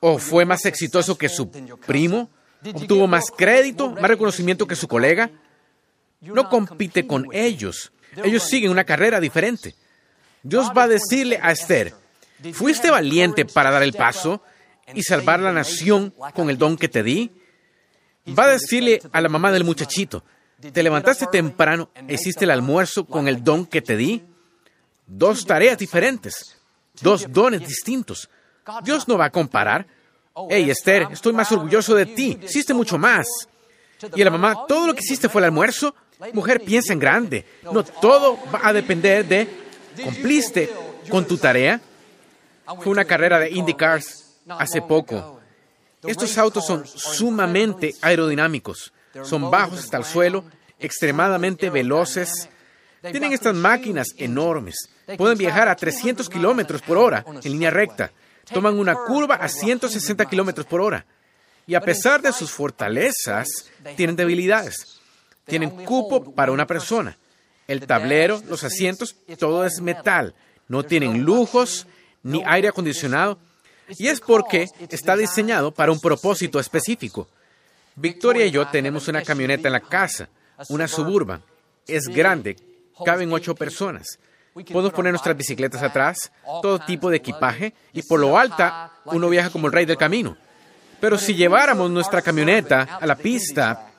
¿O 0.00 0.18
fue 0.18 0.44
más 0.44 0.64
exitoso 0.64 1.16
que 1.16 1.28
su 1.28 1.50
primo? 1.50 2.30
¿Obtuvo 2.74 3.06
más 3.06 3.30
crédito, 3.30 3.90
más 3.90 4.08
reconocimiento 4.08 4.66
que 4.66 4.76
su 4.76 4.88
colega? 4.88 5.30
No 6.20 6.48
compite 6.48 7.06
con 7.06 7.26
ellos. 7.32 7.92
Ellos 8.24 8.42
siguen 8.42 8.70
una 8.70 8.84
carrera 8.84 9.20
diferente. 9.20 9.74
Dios 10.42 10.70
va 10.76 10.84
a 10.84 10.88
decirle 10.88 11.38
a 11.42 11.50
Esther, 11.50 11.94
¿fuiste 12.52 12.90
valiente 12.90 13.44
para 13.44 13.70
dar 13.70 13.82
el 13.82 13.92
paso 13.92 14.42
y 14.94 15.02
salvar 15.02 15.40
la 15.40 15.52
nación 15.52 16.14
con 16.34 16.50
el 16.50 16.58
don 16.58 16.76
que 16.76 16.88
te 16.88 17.02
di? 17.02 17.32
Va 18.38 18.44
a 18.44 18.52
decirle 18.52 19.00
a 19.12 19.20
la 19.20 19.28
mamá 19.28 19.52
del 19.52 19.64
muchachito, 19.64 20.24
¿te 20.72 20.82
levantaste 20.82 21.26
temprano 21.26 21.90
hiciste 22.08 22.44
el 22.44 22.50
almuerzo 22.50 23.04
con 23.06 23.28
el 23.28 23.42
don 23.42 23.66
que 23.66 23.82
te 23.82 23.96
di? 23.96 24.24
Dos 25.06 25.46
tareas 25.46 25.78
diferentes, 25.78 26.56
dos 27.00 27.26
dones 27.30 27.60
distintos. 27.60 28.28
Dios 28.82 29.06
no 29.08 29.16
va 29.18 29.26
a 29.26 29.30
comparar. 29.30 29.86
Hey, 30.50 30.70
Esther, 30.70 31.08
estoy 31.10 31.32
más 31.32 31.50
orgulloso 31.52 31.94
de 31.94 32.06
ti. 32.06 32.38
Hiciste 32.42 32.74
mucho 32.74 32.98
más. 32.98 33.26
Y 34.14 34.20
a 34.20 34.24
la 34.24 34.30
mamá, 34.30 34.66
todo 34.68 34.88
lo 34.88 34.94
que 34.94 35.00
hiciste 35.00 35.28
fue 35.28 35.40
el 35.40 35.46
almuerzo. 35.46 35.94
Mujer, 36.32 36.60
piensa 36.62 36.92
en 36.92 36.98
grande. 36.98 37.44
No 37.62 37.84
todo 37.84 38.38
va 38.52 38.60
a 38.62 38.72
depender 38.72 39.26
de, 39.26 39.48
¿cumpliste 40.02 40.70
con 41.08 41.24
tu 41.26 41.38
tarea? 41.38 41.80
Fue 42.80 42.92
una 42.92 43.04
carrera 43.04 43.38
de 43.38 43.50
IndyCars 43.50 44.40
hace 44.48 44.82
poco. 44.82 45.40
Estos 46.02 46.36
autos 46.38 46.66
son 46.66 46.86
sumamente 46.86 47.94
aerodinámicos. 48.02 48.92
Son 49.22 49.50
bajos 49.50 49.80
hasta 49.80 49.96
el 49.96 50.04
suelo, 50.04 50.44
extremadamente 50.78 51.70
veloces. 51.70 52.48
Tienen 53.00 53.32
estas 53.32 53.54
máquinas 53.54 54.08
enormes. 54.18 54.90
Pueden 55.16 55.38
viajar 55.38 55.68
a 55.68 55.76
300 55.76 56.28
kilómetros 56.28 56.82
por 56.82 56.98
hora 56.98 57.24
en 57.26 57.52
línea 57.52 57.70
recta. 57.70 58.10
Toman 58.52 58.78
una 58.78 58.94
curva 58.94 59.36
a 59.36 59.48
160 59.48 60.24
kilómetros 60.26 60.66
por 60.66 60.80
hora. 60.80 61.04
Y 61.66 61.74
a 61.74 61.80
pesar 61.80 62.22
de 62.22 62.32
sus 62.32 62.50
fortalezas, 62.50 63.48
tienen 63.96 64.16
debilidades. 64.16 65.00
Tienen 65.44 65.70
cupo 65.70 66.32
para 66.34 66.52
una 66.52 66.66
persona. 66.66 67.16
El 67.66 67.86
tablero, 67.86 68.40
los 68.48 68.62
asientos, 68.62 69.16
todo 69.38 69.64
es 69.64 69.80
metal. 69.80 70.34
No 70.68 70.84
tienen 70.84 71.22
lujos 71.22 71.86
ni 72.22 72.42
aire 72.44 72.68
acondicionado. 72.68 73.38
Y 73.98 74.08
es 74.08 74.20
porque 74.20 74.66
está 74.90 75.16
diseñado 75.16 75.72
para 75.72 75.92
un 75.92 76.00
propósito 76.00 76.60
específico. 76.60 77.28
Victoria 77.96 78.46
y 78.46 78.50
yo 78.50 78.68
tenemos 78.68 79.08
una 79.08 79.22
camioneta 79.22 79.68
en 79.68 79.72
la 79.72 79.80
casa, 79.80 80.28
una 80.68 80.86
suburban. 80.86 81.42
Es 81.86 82.08
grande, 82.08 82.56
caben 83.04 83.32
ocho 83.32 83.54
personas. 83.54 84.18
Podemos 84.64 84.92
poner 84.92 85.12
nuestras 85.12 85.36
bicicletas 85.36 85.82
atrás, 85.82 86.32
todo 86.62 86.78
tipo 86.78 87.10
de 87.10 87.18
equipaje, 87.18 87.74
y 87.92 88.02
por 88.02 88.18
lo 88.18 88.38
alta 88.38 88.90
uno 89.04 89.28
viaja 89.28 89.50
como 89.50 89.66
el 89.66 89.72
rey 89.72 89.84
del 89.84 89.98
camino. 89.98 90.36
Pero 90.98 91.18
si 91.18 91.34
lleváramos 91.34 91.90
nuestra 91.90 92.22
camioneta 92.22 92.98
a 92.98 93.06
la 93.06 93.16
pista 93.16 93.90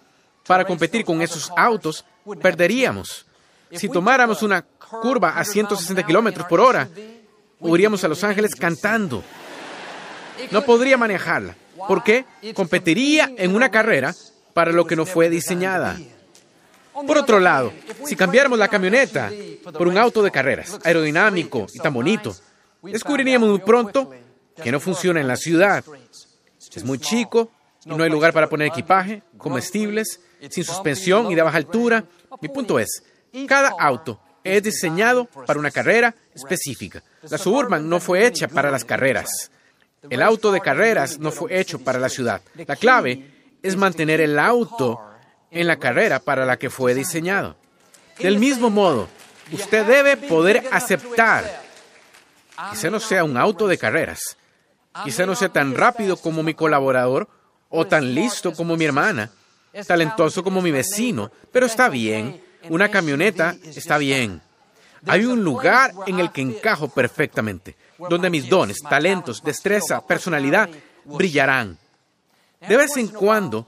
para 0.48 0.65
competir 0.65 1.06
con 1.06 1.22
esos 1.22 1.52
autos, 1.56 2.04
perderíamos. 2.41 3.28
Si 3.72 3.88
tomáramos 3.88 4.41
una 4.41 4.63
curva 4.63 5.38
a 5.38 5.43
160 5.43 6.04
kilómetros 6.04 6.48
por 6.48 6.60
hora, 6.60 6.88
iríamos 7.62 8.04
a 8.04 8.08
Los 8.08 8.24
Ángeles 8.24 8.56
cantando. 8.56 9.24
No 10.50 10.63
podría 10.63 10.98
manejarla. 10.98 11.56
¿Por 11.88 12.04
qué? 12.04 12.26
Competiría 12.56 13.32
en 13.38 13.56
una 13.56 13.70
carrera 13.70 14.15
para 14.56 14.72
lo 14.72 14.88
que 14.88 14.96
no 14.96 15.06
fue 15.06 15.30
diseñada. 15.30 15.98
Por 17.05 17.17
otro 17.17 17.39
lado, 17.39 17.73
si 18.05 18.15
cambiáramos 18.15 18.57
la 18.57 18.67
camioneta 18.67 19.31
por 19.77 19.88
un 19.88 19.97
auto 19.97 20.23
de 20.23 20.31
carreras, 20.31 20.79
aerodinámico 20.83 21.67
y 21.73 21.79
tan 21.79 21.93
bonito, 21.93 22.36
descubriríamos 22.81 23.49
muy 23.49 23.60
pronto 23.60 24.12
que 24.62 24.71
no 24.71 24.79
funciona 24.79 25.21
en 25.21 25.27
la 25.27 25.36
ciudad. 25.36 25.83
Es 26.73 26.83
muy 26.83 26.99
chico 26.99 27.51
y 27.86 27.89
no 27.89 28.03
hay 28.03 28.10
lugar 28.10 28.33
para 28.33 28.49
poner 28.49 28.67
equipaje, 28.67 29.21
comestibles, 29.38 30.21
sin 30.49 30.63
suspensión 30.63 31.31
y 31.31 31.36
de 31.36 31.41
baja 31.41 31.57
altura. 31.57 32.03
Mi 32.41 32.49
punto 32.49 32.79
es, 32.79 33.03
cada 33.47 33.73
auto 33.79 34.19
es 34.43 34.63
diseñado 34.63 35.25
para 35.25 35.60
una 35.60 35.71
carrera 35.71 36.15
específica. 36.33 37.03
La 37.29 37.38
Suburban 37.38 37.88
no 37.88 37.99
fue 37.99 38.25
hecha 38.25 38.47
para 38.47 38.71
las 38.71 38.86
carreras. 38.86 39.51
El 40.10 40.21
auto 40.21 40.51
de 40.51 40.62
carreras 40.62 41.19
no 41.19 41.31
fue 41.31 41.60
hecho 41.60 41.79
para 41.79 41.99
la 41.99 42.10
ciudad. 42.10 42.41
La 42.55 42.75
clave 42.75 43.57
es 43.62 43.75
mantener 43.75 44.21
el 44.21 44.39
auto 44.39 45.01
en 45.51 45.67
la 45.67 45.77
carrera 45.77 46.19
para 46.19 46.45
la 46.45 46.57
que 46.57 46.69
fue 46.69 46.93
diseñado. 46.93 47.55
Del 48.19 48.39
mismo 48.39 48.69
modo, 48.69 49.07
usted 49.51 49.86
debe 49.86 50.17
poder 50.17 50.67
aceptar, 50.71 51.62
quizá 52.71 52.89
no 52.89 52.99
sea 52.99 53.23
un 53.23 53.38
auto 53.38 53.67
de 53.67 53.77
carreras, 53.77 54.38
quizá 55.03 55.25
no 55.25 55.36
sea 55.36 55.49
tan 55.49 55.75
rápido 55.75 56.17
como 56.17 56.43
mi 56.43 56.53
colaborador 56.53 57.27
o 57.69 57.86
tan 57.86 58.13
listo 58.15 58.53
como 58.53 58.75
mi 58.75 58.86
hermana, 58.86 59.31
talentoso 59.86 60.43
como 60.43 60.62
mi 60.62 60.71
vecino, 60.71 61.31
pero 61.51 61.65
está 61.65 61.89
bien, 61.89 62.41
una 62.69 62.89
camioneta 62.89 63.55
está 63.63 63.97
bien. 63.97 64.41
Hay 65.05 65.25
un 65.25 65.43
lugar 65.43 65.93
en 66.07 66.19
el 66.19 66.31
que 66.31 66.41
encajo 66.41 66.89
perfectamente, 66.89 67.75
donde 68.10 68.29
mis 68.29 68.49
dones, 68.49 68.79
talentos, 68.79 69.43
destreza, 69.43 70.05
personalidad 70.05 70.69
brillarán. 71.05 71.77
De 72.67 72.75
vez 72.75 72.97
en 72.97 73.10
cuando, 73.10 73.67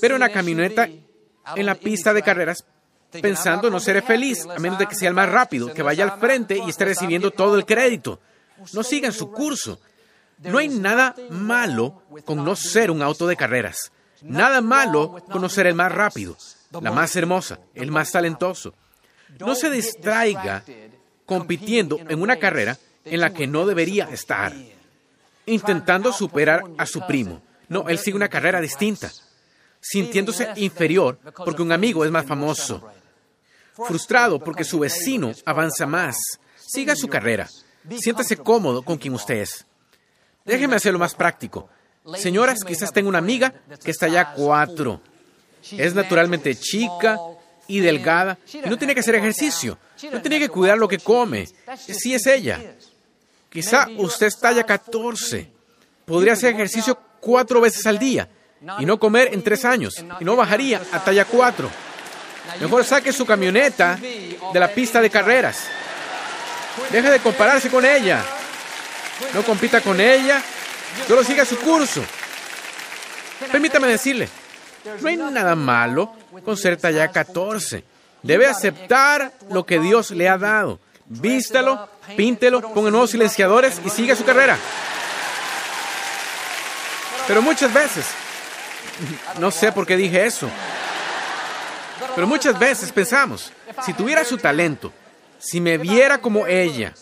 pero 0.00 0.16
una 0.16 0.28
camioneta 0.28 0.88
en 1.56 1.66
la 1.66 1.74
pista 1.74 2.12
de 2.12 2.22
carreras 2.22 2.64
pensando 3.10 3.70
no 3.70 3.80
seré 3.80 4.02
feliz, 4.02 4.46
a 4.46 4.58
menos 4.58 4.78
de 4.78 4.86
que 4.86 4.94
sea 4.94 5.08
el 5.08 5.14
más 5.14 5.28
rápido, 5.28 5.72
que 5.72 5.82
vaya 5.82 6.04
al 6.04 6.20
frente 6.20 6.58
y 6.58 6.68
esté 6.68 6.84
recibiendo 6.84 7.30
todo 7.30 7.56
el 7.56 7.64
crédito. 7.64 8.20
No 8.72 8.82
sigan 8.82 9.12
su 9.12 9.30
curso. 9.30 9.80
No 10.38 10.58
hay 10.58 10.68
nada 10.68 11.14
malo 11.30 12.02
con 12.24 12.44
no 12.44 12.54
ser 12.54 12.90
un 12.90 13.02
auto 13.02 13.26
de 13.26 13.36
carreras. 13.36 13.92
Nada 14.22 14.60
malo 14.60 15.22
con 15.30 15.40
no 15.42 15.48
ser 15.48 15.66
el 15.66 15.74
más 15.74 15.92
rápido, 15.92 16.36
la 16.80 16.92
más 16.92 17.14
hermosa, 17.16 17.60
el 17.74 17.90
más 17.90 18.12
talentoso. 18.12 18.74
No 19.38 19.54
se 19.54 19.70
distraiga 19.70 20.64
compitiendo 21.24 21.98
en 22.08 22.20
una 22.20 22.36
carrera 22.36 22.78
en 23.04 23.20
la 23.20 23.32
que 23.32 23.46
no 23.46 23.66
debería 23.66 24.08
estar, 24.10 24.52
intentando 25.46 26.12
superar 26.12 26.62
a 26.76 26.86
su 26.86 27.06
primo. 27.06 27.42
No, 27.68 27.88
él 27.88 27.98
sigue 27.98 28.16
una 28.16 28.28
carrera 28.28 28.60
distinta, 28.60 29.10
sintiéndose 29.90 30.52
inferior 30.56 31.18
porque 31.44 31.62
un 31.62 31.72
amigo 31.72 32.04
es 32.04 32.10
más 32.10 32.26
famoso, 32.26 32.86
frustrado 33.72 34.38
porque 34.38 34.64
su 34.64 34.80
vecino 34.80 35.32
avanza 35.46 35.86
más. 35.86 36.16
Siga 36.56 36.94
su 36.94 37.08
carrera, 37.08 37.48
siéntase 37.98 38.36
cómodo 38.36 38.82
con 38.82 38.98
quien 38.98 39.14
usted 39.14 39.36
es. 39.36 39.64
Déjeme 40.44 40.76
hacerlo 40.76 40.98
más 40.98 41.14
práctico. 41.14 41.70
Señoras, 42.16 42.64
quizás 42.64 42.92
tenga 42.92 43.08
una 43.08 43.18
amiga 43.18 43.54
que 43.82 43.90
está 43.90 44.08
ya 44.08 44.32
cuatro. 44.34 45.00
Es 45.72 45.94
naturalmente 45.94 46.54
chica 46.54 47.18
y 47.66 47.80
delgada 47.80 48.38
y 48.52 48.68
no 48.68 48.76
tiene 48.76 48.94
que 48.94 49.00
hacer 49.00 49.14
ejercicio. 49.14 49.78
No 50.12 50.20
tiene 50.20 50.38
que 50.38 50.48
cuidar 50.50 50.76
lo 50.76 50.88
que 50.88 50.98
come. 50.98 51.48
Sí 51.76 52.14
es 52.14 52.26
ella. 52.26 52.74
Quizá 53.48 53.88
usted 53.96 54.26
está 54.26 54.52
ya 54.52 54.64
14. 54.64 55.50
Podría 56.04 56.34
hacer 56.34 56.54
ejercicio 56.54 56.98
cuatro 57.20 57.62
veces 57.62 57.86
al 57.86 57.98
día 57.98 58.28
y 58.78 58.84
no 58.84 58.98
comer 58.98 59.30
en 59.32 59.42
tres 59.42 59.64
años 59.64 60.04
y 60.20 60.24
no 60.24 60.36
bajaría 60.36 60.80
a 60.92 61.02
talla 61.02 61.24
4. 61.24 61.70
Mejor 62.60 62.84
saque 62.84 63.12
su 63.12 63.26
camioneta 63.26 63.96
de 63.96 64.60
la 64.60 64.68
pista 64.68 65.00
de 65.00 65.10
carreras. 65.10 65.64
Deje 66.90 67.10
de 67.10 67.20
compararse 67.20 67.68
con 67.68 67.84
ella. 67.84 68.24
No 69.34 69.42
compita 69.42 69.80
con 69.80 70.00
ella. 70.00 70.42
Solo 71.06 71.22
siga 71.22 71.44
su 71.44 71.58
curso. 71.58 72.02
Permítame 73.52 73.86
decirle, 73.88 74.28
no 75.00 75.08
hay 75.08 75.16
nada 75.16 75.54
malo 75.54 76.14
con 76.44 76.56
ser 76.56 76.76
talla 76.76 77.08
14. 77.08 77.84
Debe 78.22 78.46
aceptar 78.46 79.32
lo 79.50 79.64
que 79.64 79.78
Dios 79.78 80.10
le 80.10 80.28
ha 80.28 80.38
dado. 80.38 80.80
Vístalo, 81.06 81.88
píntelo, 82.16 82.60
ponga 82.74 82.90
nuevos 82.90 83.10
silenciadores 83.10 83.80
y 83.84 83.90
siga 83.90 84.16
su 84.16 84.24
carrera. 84.24 84.58
Pero 87.26 87.42
muchas 87.42 87.72
veces, 87.72 88.06
no 89.40 89.50
sé 89.50 89.72
por 89.72 89.86
qué 89.86 89.96
dije 89.96 90.26
eso, 90.26 90.48
pero 92.14 92.26
muchas 92.26 92.58
veces 92.58 92.92
pensamos, 92.92 93.52
si 93.84 93.92
tuviera 93.92 94.24
su 94.24 94.38
talento, 94.38 94.92
si 95.38 95.60
me 95.60 95.78
viera 95.78 96.18
como 96.18 96.46
ella, 96.46 96.94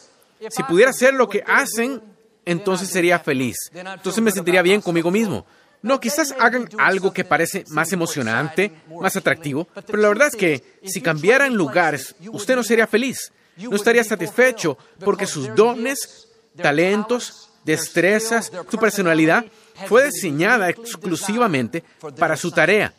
si 0.51 0.62
pudiera 0.62 0.90
hacer 0.90 1.14
lo 1.14 1.29
que 1.29 1.42
hacen, 1.46 2.03
entonces 2.44 2.88
sería 2.88 3.18
feliz. 3.18 3.57
Entonces 3.72 4.22
me 4.22 4.31
sentiría 4.31 4.62
bien 4.62 4.81
conmigo 4.81 5.11
mismo. 5.11 5.46
No, 5.83 6.01
quizás 6.01 6.35
hagan 6.38 6.68
algo 6.79 7.12
que 7.12 7.25
parece 7.25 7.64
más 7.68 7.92
emocionante, 7.92 8.72
más 9.01 9.16
atractivo, 9.16 9.68
pero 9.87 9.99
la 9.99 10.09
verdad 10.09 10.29
es 10.29 10.37
que 10.37 10.79
si 10.85 11.01
cambiaran 11.01 11.55
lugares, 11.55 12.14
usted 12.33 12.57
no 12.57 12.62
sería 12.62 12.87
feliz. 12.87 13.33
No 13.57 13.77
estaría 13.77 14.05
satisfecho 14.05 14.77
porque 15.05 15.27
sus 15.27 15.55
dones, 15.55 16.29
talentos, 16.61 17.51
destrezas, 17.64 18.53
su 18.70 18.79
personalidad 18.79 19.44
fue 19.87 20.07
diseñada 20.07 20.69
exclusivamente 20.71 21.85
para 22.19 22.37
su 22.37 22.51
tarea. 22.51 22.93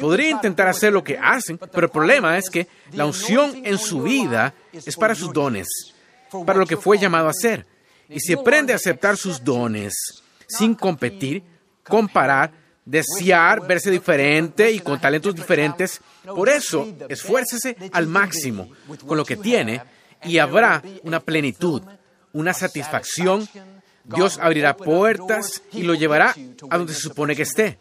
Podría 0.00 0.30
intentar 0.30 0.68
hacer 0.68 0.92
lo 0.92 1.04
que 1.04 1.18
hacen, 1.18 1.58
pero 1.58 1.86
el 1.86 1.92
problema 1.92 2.36
es 2.38 2.50
que 2.50 2.66
la 2.92 3.06
unción 3.06 3.62
en 3.64 3.78
su 3.78 4.02
vida 4.02 4.54
es 4.72 4.96
para 4.96 5.14
sus 5.14 5.32
dones, 5.32 5.68
para 6.44 6.58
lo 6.58 6.66
que 6.66 6.76
fue 6.76 6.98
llamado 6.98 7.28
a 7.28 7.30
hacer. 7.30 7.66
Y 8.08 8.20
si 8.20 8.32
aprende 8.32 8.72
a 8.72 8.76
aceptar 8.76 9.16
sus 9.16 9.42
dones 9.42 9.94
sin 10.46 10.74
competir, 10.74 11.42
comparar, 11.82 12.52
desear 12.86 13.66
verse 13.66 13.90
diferente 13.90 14.70
y 14.70 14.78
con 14.80 15.00
talentos 15.00 15.34
diferentes. 15.34 16.00
Por 16.24 16.48
eso, 16.48 16.88
esfuércese 17.08 17.76
al 17.92 18.06
máximo 18.06 18.70
con 19.06 19.16
lo 19.16 19.24
que 19.24 19.36
tiene 19.36 19.82
y 20.24 20.38
habrá 20.38 20.82
una 21.02 21.20
plenitud, 21.20 21.82
una 22.32 22.54
satisfacción. 22.54 23.46
Dios 24.14 24.38
abrirá 24.40 24.76
puertas 24.76 25.62
y 25.72 25.82
lo 25.82 25.94
llevará 25.94 26.34
a 26.70 26.78
donde 26.78 26.94
se 26.94 27.00
supone 27.00 27.34
que 27.34 27.42
esté. 27.42 27.78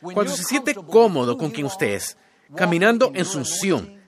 Cuando 0.00 0.32
se 0.32 0.44
siente 0.44 0.74
cómodo 0.74 1.36
con 1.36 1.50
quien 1.50 1.66
usted 1.66 1.88
es, 1.88 2.16
caminando 2.54 3.10
en 3.14 3.24
su 3.24 3.38
unción, 3.38 4.00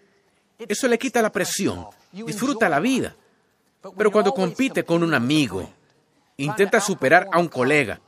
eso 0.59 0.88
le 0.88 0.98
quita 0.98 1.22
la 1.22 1.33
presión, 1.33 1.87
disfruta 2.12 2.68
la 2.68 2.81
vida. 2.81 3.16
Pero 3.96 4.11
cuando 4.11 4.33
compite 4.33 4.85
con 4.85 5.02
un 5.02 5.14
amigo, 5.14 5.70
intenta 6.37 6.81
superar 6.81 7.29
a 7.33 7.38
un 7.38 7.48
colega, 7.48 8.00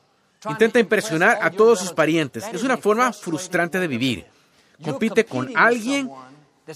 Intenta 0.46 0.78
impresionar 0.78 1.38
a 1.42 1.50
todos 1.50 1.80
sus 1.80 1.92
parientes. 1.92 2.44
Es 2.52 2.62
una 2.62 2.76
forma 2.76 3.12
frustrante 3.12 3.80
de 3.80 3.88
vivir. 3.88 4.26
Compite 4.82 5.24
con 5.24 5.50
alguien 5.56 6.08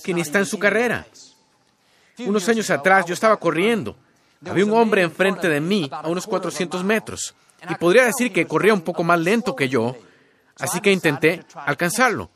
que 0.03 0.13
ni 0.13 0.21
está 0.21 0.41
en 0.41 0.47
su 0.47 0.59
carrera. 0.59 1.07
Unos 2.19 2.49
años 2.49 2.69
atrás 2.71 3.07
yo 3.07 3.15
estaba 3.15 3.37
corriendo. 3.37 3.97
Había 4.47 4.65
un 4.65 4.73
hombre 4.73 5.03
enfrente 5.03 5.49
de 5.49 5.61
mí 5.61 5.89
a 5.91 6.09
unos 6.09 6.27
400 6.27 6.83
metros. 6.85 7.35
Y 7.69 7.75
podría 7.77 8.05
decir 8.05 8.33
que 8.33 8.47
corría 8.47 8.75
un 8.75 8.81
poco 8.81 9.05
más 9.05 9.21
lento 9.21 9.55
que 9.55 9.69
yo, 9.69 9.97
así 10.59 10.81
que 10.81 10.91
intenté 10.91 11.45
alcanzarlo. 11.55 12.31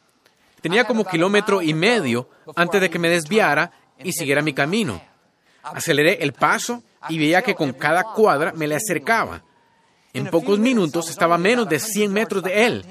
Tenía 0.60 0.84
como 0.84 1.04
kilómetro 1.04 1.62
y 1.62 1.74
medio 1.74 2.28
antes 2.54 2.80
de 2.80 2.90
que 2.90 2.98
me 2.98 3.08
desviara 3.08 3.70
y 3.98 4.12
siguiera 4.12 4.42
mi 4.42 4.52
camino. 4.52 5.00
Aceleré 5.62 6.22
el 6.22 6.32
paso 6.32 6.82
y 7.08 7.18
veía 7.18 7.42
que 7.42 7.54
con 7.54 7.72
cada 7.72 8.04
cuadra 8.04 8.52
me 8.52 8.66
le 8.66 8.76
acercaba. 8.76 9.42
En 10.12 10.28
pocos 10.28 10.58
minutos 10.58 11.10
estaba 11.10 11.34
a 11.34 11.38
menos 11.38 11.68
de 11.68 11.78
100 11.78 12.12
metros 12.12 12.42
de 12.42 12.66
él 12.66 12.84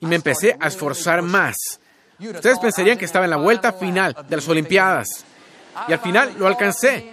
y 0.00 0.06
me 0.06 0.16
empecé 0.16 0.56
a 0.60 0.68
esforzar 0.68 1.22
más. 1.22 1.56
Ustedes 2.20 2.58
pensarían 2.58 2.98
que 2.98 3.04
estaba 3.04 3.24
en 3.24 3.30
la 3.30 3.36
vuelta 3.36 3.72
final 3.72 4.14
de 4.28 4.36
las 4.36 4.48
Olimpiadas. 4.48 5.24
Y 5.86 5.92
al 5.92 6.00
final 6.00 6.34
lo 6.38 6.46
alcancé, 6.46 7.12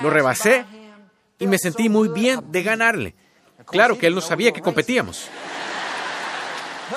lo 0.00 0.10
rebasé 0.10 0.64
y 1.44 1.46
me 1.46 1.58
sentí 1.58 1.90
muy 1.90 2.08
bien 2.08 2.40
de 2.50 2.62
ganarle. 2.62 3.14
Claro 3.66 3.98
que 3.98 4.06
él 4.06 4.14
no 4.14 4.22
sabía 4.22 4.50
que 4.50 4.62
competíamos. 4.62 5.26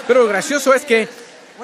Pero 0.07 0.21
lo 0.21 0.27
gracioso 0.29 0.73
es 0.73 0.85
que 0.85 1.09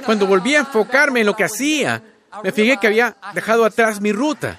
cuando 0.03 0.27
volví 0.27 0.53
a 0.55 0.59
enfocarme 0.59 1.21
en 1.21 1.25
lo 1.25 1.35
que 1.35 1.45
hacía, 1.45 2.03
me 2.43 2.51
fijé 2.51 2.77
que 2.77 2.87
había 2.87 3.15
dejado 3.33 3.63
atrás 3.63 4.01
mi 4.01 4.11
ruta. 4.11 4.57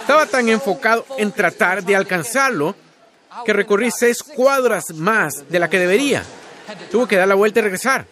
Estaba 0.00 0.26
tan 0.26 0.48
enfocado 0.48 1.06
en 1.18 1.30
tratar 1.30 1.84
de 1.84 1.94
alcanzarlo 1.94 2.74
que 3.44 3.52
recorrí 3.52 3.92
seis 3.92 4.20
cuadras 4.20 4.92
más 4.92 5.48
de 5.48 5.60
la 5.60 5.70
que 5.70 5.78
debería. 5.78 6.24
Tuvo 6.90 7.06
que 7.06 7.16
dar 7.16 7.28
la 7.28 7.36
vuelta 7.36 7.60
y 7.60 7.62
regresar. 7.62 8.06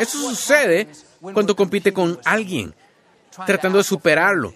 Eso 0.00 0.18
sucede 0.18 0.88
cuando 1.20 1.54
compite 1.54 1.92
con 1.92 2.18
alguien, 2.24 2.74
tratando 3.46 3.78
de 3.78 3.84
superarlo, 3.84 4.52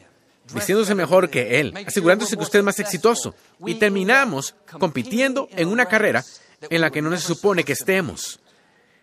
diciéndose 0.54 0.94
mejor 0.94 1.30
que 1.30 1.60
él, 1.60 1.74
asegurándose 1.86 2.36
que 2.36 2.42
usted 2.42 2.60
es 2.60 2.64
más 2.64 2.78
exitoso. 2.78 3.34
Y 3.66 3.74
terminamos 3.74 4.54
compitiendo 4.78 5.48
en 5.52 5.68
una 5.68 5.86
carrera 5.86 6.24
en 6.68 6.80
la 6.80 6.90
que 6.90 7.02
no 7.02 7.10
se 7.16 7.22
supone 7.22 7.64
que 7.64 7.72
estemos. 7.72 8.40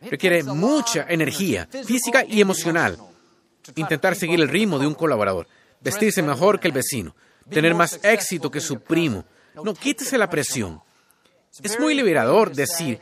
Requiere 0.02 0.44
mucha 0.44 1.06
energía 1.10 1.68
física 1.86 2.24
y 2.24 2.42
emocional. 2.42 2.98
Intentar 3.76 4.16
seguir 4.16 4.40
el 4.40 4.48
ritmo 4.48 4.80
de 4.80 4.88
un 4.88 4.94
colaborador, 4.94 5.48
vestirse 5.82 6.22
mejor 6.22 6.60
que 6.60 6.68
el 6.68 6.74
vecino, 6.74 7.16
tener 7.50 7.74
más 7.74 8.00
éxito 8.04 8.52
que 8.52 8.62
su 8.62 8.80
primo. 8.80 9.26
No, 9.64 9.74
quítese 9.74 10.18
la 10.18 10.30
presión. 10.30 10.82
Es 11.64 11.80
muy 11.80 11.96
liberador 11.96 12.54
decir, 12.54 13.00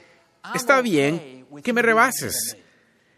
está 0.53 0.81
bien 0.81 1.45
que 1.63 1.73
me 1.73 1.81
rebases, 1.81 2.57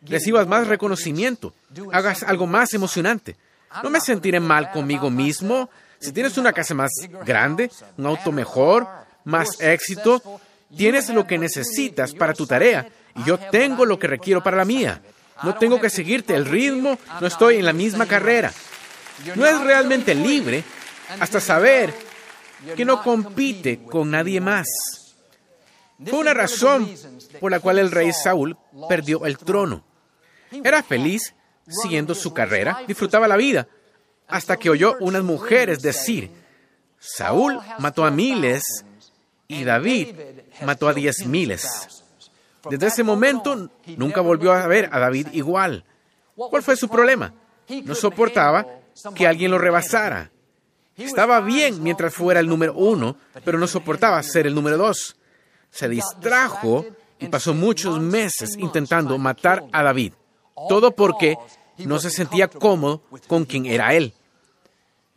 recibas 0.01 0.47
más 0.47 0.67
reconocimiento, 0.67 1.53
hagas 1.91 2.23
algo 2.23 2.47
más 2.47 2.73
emocionante. 2.73 3.37
No 3.84 3.89
me 3.89 3.99
sentiré 3.99 4.39
mal 4.39 4.71
conmigo 4.71 5.10
mismo 5.10 5.69
si 5.99 6.12
tienes 6.12 6.38
una 6.38 6.53
casa 6.53 6.73
más 6.73 6.91
grande, 7.25 7.71
un 7.97 8.06
auto 8.06 8.32
mejor, 8.32 8.88
más 9.23 9.60
éxito, 9.60 10.39
tienes 10.75 11.10
lo 11.10 11.25
que 11.25 11.38
necesitas 11.38 12.13
para 12.13 12.34
tu 12.34 12.45
tarea 12.45 12.88
y 13.15 13.23
yo 13.23 13.38
tengo 13.38 13.86
lo 13.86 13.97
que 13.97 14.08
requiero 14.08 14.43
para 14.43 14.58
la 14.58 14.65
mía. 14.65 15.01
No 15.43 15.56
tengo 15.56 15.80
que 15.80 15.89
seguirte 15.89 16.36
el 16.36 16.45
ritmo, 16.45 16.97
no 17.19 17.27
estoy 17.27 17.58
en 17.58 17.65
la 17.65 17.73
misma 17.73 18.06
carrera. 18.06 18.51
No 19.36 19.45
es 19.45 19.60
realmente 19.62 20.13
libre 20.13 20.63
hasta 21.19 21.39
saber 21.39 21.93
que 22.75 22.86
no 22.86 23.01
compite 23.01 23.80
con 23.84 24.12
nadie 24.12 24.39
más. 24.39 24.67
Fue 26.06 26.19
una 26.19 26.34
razón 26.34 26.89
por 27.39 27.51
la 27.51 27.60
cual 27.60 27.80
el 27.80 27.91
rey 27.91 28.12
Saúl 28.13 28.56
perdió 28.88 29.25
el 29.25 29.38
trono. 29.38 29.84
Era 30.51 30.84
feliz 30.84 31.34
siguiendo 31.67 32.15
su 32.15 32.34
carrera, 32.34 32.84
disfrutaba 32.88 33.27
la 33.27 33.38
vida, 33.38 33.67
hasta 34.27 34.58
que 34.58 34.69
oyó 34.69 34.95
unas 34.99 35.23
mujeres 35.23 35.82
decir, 35.82 36.32
Saúl 36.99 37.60
mató 37.80 38.06
a 38.06 38.12
miles 38.12 38.63
y 39.47 39.63
David 39.63 40.15
mató 40.65 40.88
a 40.88 40.93
diez 40.93 41.25
miles. 41.25 41.65
Desde 42.69 42.88
ese 42.88 43.03
momento 43.03 43.69
nunca 43.95 44.21
volvió 44.21 44.51
a 44.51 44.67
ver 44.67 44.89
a 44.91 44.99
David 44.99 45.27
igual. 45.32 45.86
¿Cuál 46.36 46.63
fue 46.63 46.75
su 46.75 46.89
problema? 46.89 47.34
No 47.84 47.95
soportaba 47.95 48.65
que 49.15 49.27
alguien 49.27 49.51
lo 49.51 49.58
rebasara. 49.58 50.32
Estaba 50.95 51.39
bien 51.41 51.84
mientras 51.84 52.13
fuera 52.13 52.39
el 52.39 52.47
número 52.47 52.73
uno, 52.73 53.17
pero 53.45 53.60
no 53.60 53.67
soportaba 53.67 54.21
ser 54.23 54.47
el 54.47 54.56
número 54.56 54.77
dos. 54.77 55.15
se 55.69 55.88
distrajo 55.88 56.86
y 57.19 57.27
pasó 57.27 57.53
muchos 57.53 57.99
meses 57.99 58.56
intentando 58.58 59.17
matar 59.17 59.63
a 59.71 59.84
David. 59.84 60.13
Todo 60.70 60.91
porque 60.91 61.38
no 61.78 62.00
se 62.00 62.10
sentía 62.10 62.48
cómodo 62.48 63.02
con 63.28 63.46
quien 63.46 63.65
era 63.65 63.93
él. 63.93 64.13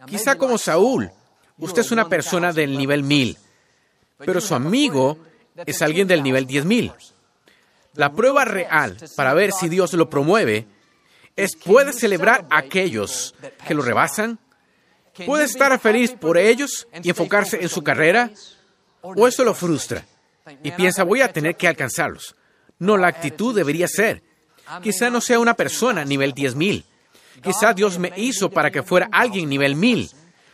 Quizá 0.07 0.37
como 0.37 0.59
Saúl, 0.59 1.11
usted 1.59 1.83
es 1.83 1.90
una 1.90 2.09
persona 2.09 2.53
del 2.53 2.76
nivel 2.76 3.03
1000, 3.03 3.38
pero 4.18 4.40
su 4.40 4.55
amigo 4.55 5.18
es 5.66 5.83
alguien 5.83 6.07
del 6.09 6.22
nivel 6.22 6.46
10.000. 6.46 6.94
La 7.94 8.12
prueba 8.12 8.44
real 8.44 8.96
para 9.16 9.35
ver 9.35 9.53
si 9.53 9.68
Dios 9.68 9.92
lo 9.94 10.09
promueve 10.09 10.66
es, 11.37 11.57
¿puede 11.57 11.92
celebrar 11.92 12.46
a 12.50 12.59
aquellos 12.59 13.35
que 13.66 13.74
lo 13.74 13.83
rebasan? 13.83 14.38
¿Puede 15.26 15.44
estar 15.44 15.79
feliz 15.81 16.12
por 16.12 16.38
ellos 16.38 16.87
y 17.03 17.11
enfocarse 17.11 17.61
en 17.61 17.68
su 17.68 17.83
carrera? 17.83 18.31
¿O 19.03 19.26
eso 19.26 19.44
lo 19.44 19.55
frustra? 19.55 20.05
Y 20.62 20.70
piensa, 20.72 21.05
voy 21.05 21.20
a 21.22 21.33
tener 21.33 21.57
que 21.57 21.68
alcanzarlos. 21.68 22.37
No, 22.79 22.96
la 22.96 23.09
actitud 23.09 23.55
debería 23.55 23.88
ser, 23.88 24.22
quizá 24.83 25.11
no 25.11 25.20
sea 25.20 25.38
una 25.38 25.54
persona 25.54 26.04
nivel 26.04 26.35
10.000. 26.35 26.85
Quizá 27.42 27.72
Dios 27.72 27.98
me 27.98 28.12
hizo 28.16 28.50
para 28.50 28.70
que 28.70 28.83
fuera 28.83 29.09
alguien 29.12 29.48
nivel 29.48 29.74
1000. 29.74 30.11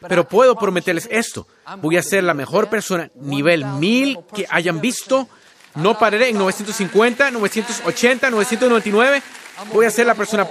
Pero 0.09 0.29
puedo 0.29 0.57
prometerles 0.57 1.09
esto. 1.11 1.47
Voy 1.81 1.97
a 1.97 2.03
ser 2.03 2.25
la 2.25 2.35
mejor 2.35 2.69
persona 2.69 3.11
nivel 3.15 3.65
1000 3.65 4.19
que 4.35 4.47
hayan 4.51 4.81
visto. 4.81 5.29
No 5.75 5.99
pararé 5.99 6.29
en 6.29 6.39
950, 6.39 7.31
980, 7.31 8.31
999. 8.31 9.23
Voy 9.73 9.87
a 9.87 9.91
ser 9.91 10.07
la 10.07 10.15
persona 10.15 10.47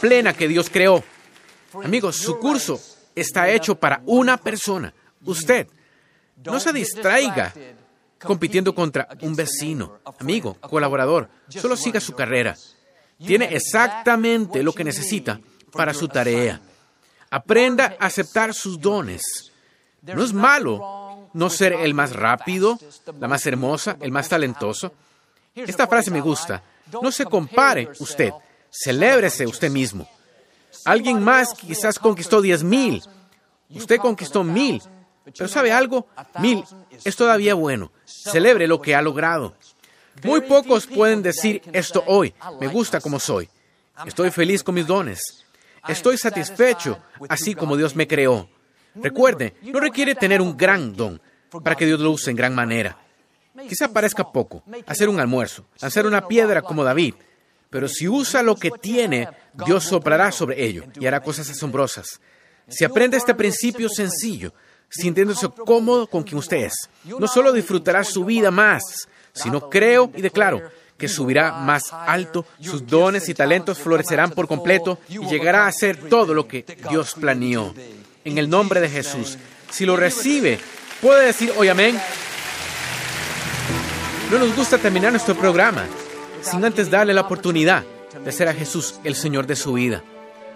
plena 0.00 0.32
que 0.32 0.48
Dios 0.48 0.68
creó. 0.70 1.02
Amigos, 1.82 2.16
su 2.16 2.38
curso 2.38 2.80
está 3.14 3.48
hecho 3.50 3.74
para 3.74 4.02
una 4.06 4.36
persona, 4.36 4.92
usted. 5.24 5.66
No 6.44 6.60
se 6.60 6.72
distraiga 6.72 7.52
compitiendo 8.22 8.74
contra 8.74 9.08
un 9.22 9.34
vecino, 9.34 10.00
amigo, 10.18 10.54
colaborador. 10.60 11.28
Solo 11.48 11.76
siga 11.76 12.00
su 12.00 12.12
carrera. 12.12 12.56
Tiene 13.26 13.54
exactamente 13.54 14.62
lo 14.62 14.72
que 14.72 14.84
necesita 14.84 15.40
para 15.72 15.94
su 15.94 16.08
tarea. 16.08 16.60
Aprenda 17.30 17.96
a 17.98 18.06
aceptar 18.06 18.52
sus 18.54 18.80
dones. 18.80 19.52
No 20.02 20.22
es 20.22 20.32
malo 20.32 21.28
no 21.32 21.48
ser 21.50 21.72
el 21.72 21.94
más 21.94 22.14
rápido, 22.14 22.78
la 23.18 23.28
más 23.28 23.46
hermosa, 23.46 23.96
el 24.00 24.12
más 24.12 24.28
talentoso. 24.28 24.92
Esta 25.54 25.86
frase 25.86 26.10
me 26.10 26.20
gusta. 26.20 26.62
No 27.00 27.10
se 27.10 27.24
compare 27.24 27.88
usted, 28.00 28.32
celébrese 28.70 29.46
usted 29.46 29.70
mismo. 29.70 30.08
Alguien 30.84 31.22
más 31.22 31.54
quizás 31.54 31.98
conquistó 31.98 32.40
diez 32.40 32.62
mil, 32.62 33.02
usted 33.70 33.98
conquistó 33.98 34.42
mil, 34.42 34.82
pero 35.24 35.48
¿sabe 35.48 35.72
algo? 35.72 36.08
Mil 36.38 36.64
es 37.04 37.16
todavía 37.16 37.54
bueno. 37.54 37.92
Celebre 38.04 38.66
lo 38.66 38.80
que 38.80 38.94
ha 38.94 39.02
logrado. 39.02 39.54
Muy 40.24 40.42
pocos 40.42 40.86
pueden 40.86 41.22
decir 41.22 41.62
esto 41.72 42.02
hoy, 42.06 42.34
me 42.60 42.68
gusta 42.68 43.00
como 43.00 43.18
soy. 43.18 43.48
Estoy 44.06 44.30
feliz 44.30 44.62
con 44.62 44.74
mis 44.74 44.86
dones. 44.86 45.44
Estoy 45.88 46.16
satisfecho 46.16 46.98
así 47.28 47.54
como 47.54 47.76
Dios 47.76 47.96
me 47.96 48.06
creó. 48.06 48.48
Recuerde, 48.94 49.54
no 49.62 49.80
requiere 49.80 50.14
tener 50.14 50.40
un 50.40 50.56
gran 50.56 50.94
don 50.94 51.20
para 51.62 51.76
que 51.76 51.86
Dios 51.86 52.00
lo 52.00 52.10
use 52.10 52.30
en 52.30 52.36
gran 52.36 52.54
manera. 52.54 52.98
Quizá 53.68 53.92
parezca 53.92 54.30
poco, 54.30 54.62
hacer 54.86 55.08
un 55.08 55.20
almuerzo, 55.20 55.66
lanzar 55.80 56.06
una 56.06 56.26
piedra 56.26 56.62
como 56.62 56.84
David, 56.84 57.14
pero 57.68 57.88
si 57.88 58.08
usa 58.08 58.42
lo 58.42 58.56
que 58.56 58.70
tiene, 58.70 59.28
Dios 59.66 59.84
soplará 59.84 60.32
sobre 60.32 60.62
ello 60.64 60.84
y 60.98 61.06
hará 61.06 61.20
cosas 61.20 61.50
asombrosas. 61.50 62.20
Si 62.68 62.84
aprende 62.84 63.16
este 63.16 63.34
principio 63.34 63.88
sencillo, 63.88 64.54
sintiéndose 64.88 65.48
cómodo 65.66 66.06
con 66.06 66.22
quien 66.22 66.38
usted 66.38 66.64
es, 66.64 66.88
no 67.04 67.26
solo 67.26 67.52
disfrutará 67.52 68.04
su 68.04 68.24
vida 68.24 68.50
más, 68.50 69.08
sino 69.32 69.68
creo 69.68 70.10
y 70.14 70.22
declaro 70.22 70.62
que 71.02 71.08
subirá 71.08 71.52
más 71.52 71.92
alto, 71.92 72.46
sus 72.60 72.86
dones 72.86 73.28
y 73.28 73.34
talentos 73.34 73.78
florecerán 73.78 74.30
por 74.30 74.46
completo 74.46 74.98
y 75.08 75.18
llegará 75.26 75.66
a 75.66 75.72
ser 75.72 75.96
todo 76.08 76.32
lo 76.32 76.46
que 76.46 76.64
Dios 76.88 77.14
planeó. 77.18 77.74
En 78.24 78.38
el 78.38 78.48
nombre 78.48 78.80
de 78.80 78.88
Jesús, 78.88 79.36
si 79.68 79.84
lo 79.84 79.96
recibe, 79.96 80.60
puede 81.00 81.26
decir 81.26 81.52
hoy 81.56 81.68
amén. 81.68 82.00
No 84.30 84.38
nos 84.38 84.54
gusta 84.54 84.78
terminar 84.78 85.10
nuestro 85.10 85.34
programa 85.34 85.86
sin 86.40 86.64
antes 86.64 86.88
darle 86.88 87.14
la 87.14 87.22
oportunidad 87.22 87.82
de 88.24 88.30
ser 88.30 88.48
a 88.48 88.54
Jesús 88.54 89.00
el 89.02 89.16
Señor 89.16 89.46
de 89.48 89.56
su 89.56 89.72
vida. 89.72 90.04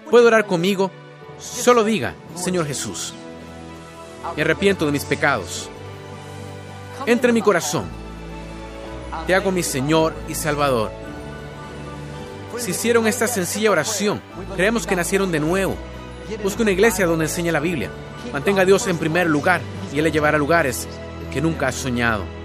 ¿Puede 0.08 0.26
orar 0.26 0.46
conmigo? 0.46 0.92
Solo 1.40 1.82
diga, 1.82 2.14
Señor 2.36 2.66
Jesús, 2.66 3.14
me 4.36 4.42
arrepiento 4.42 4.86
de 4.86 4.92
mis 4.92 5.04
pecados. 5.04 5.68
Entra 7.04 7.30
en 7.30 7.34
mi 7.34 7.42
corazón 7.42 8.05
te 9.26 9.34
hago 9.34 9.50
mi 9.52 9.62
Señor 9.62 10.14
y 10.28 10.34
Salvador. 10.34 10.90
Si 12.58 12.70
hicieron 12.70 13.06
esta 13.06 13.26
sencilla 13.26 13.70
oración, 13.70 14.20
creemos 14.56 14.86
que 14.86 14.96
nacieron 14.96 15.30
de 15.30 15.40
nuevo. 15.40 15.76
Busque 16.42 16.62
una 16.62 16.70
iglesia 16.70 17.06
donde 17.06 17.26
enseñe 17.26 17.52
la 17.52 17.60
Biblia. 17.60 17.90
Mantenga 18.32 18.62
a 18.62 18.64
Dios 18.64 18.86
en 18.86 18.98
primer 18.98 19.26
lugar 19.28 19.60
y 19.92 19.98
Él 19.98 20.04
le 20.04 20.12
llevará 20.12 20.36
a 20.36 20.38
lugares 20.38 20.88
que 21.32 21.40
nunca 21.40 21.68
has 21.68 21.74
soñado. 21.74 22.35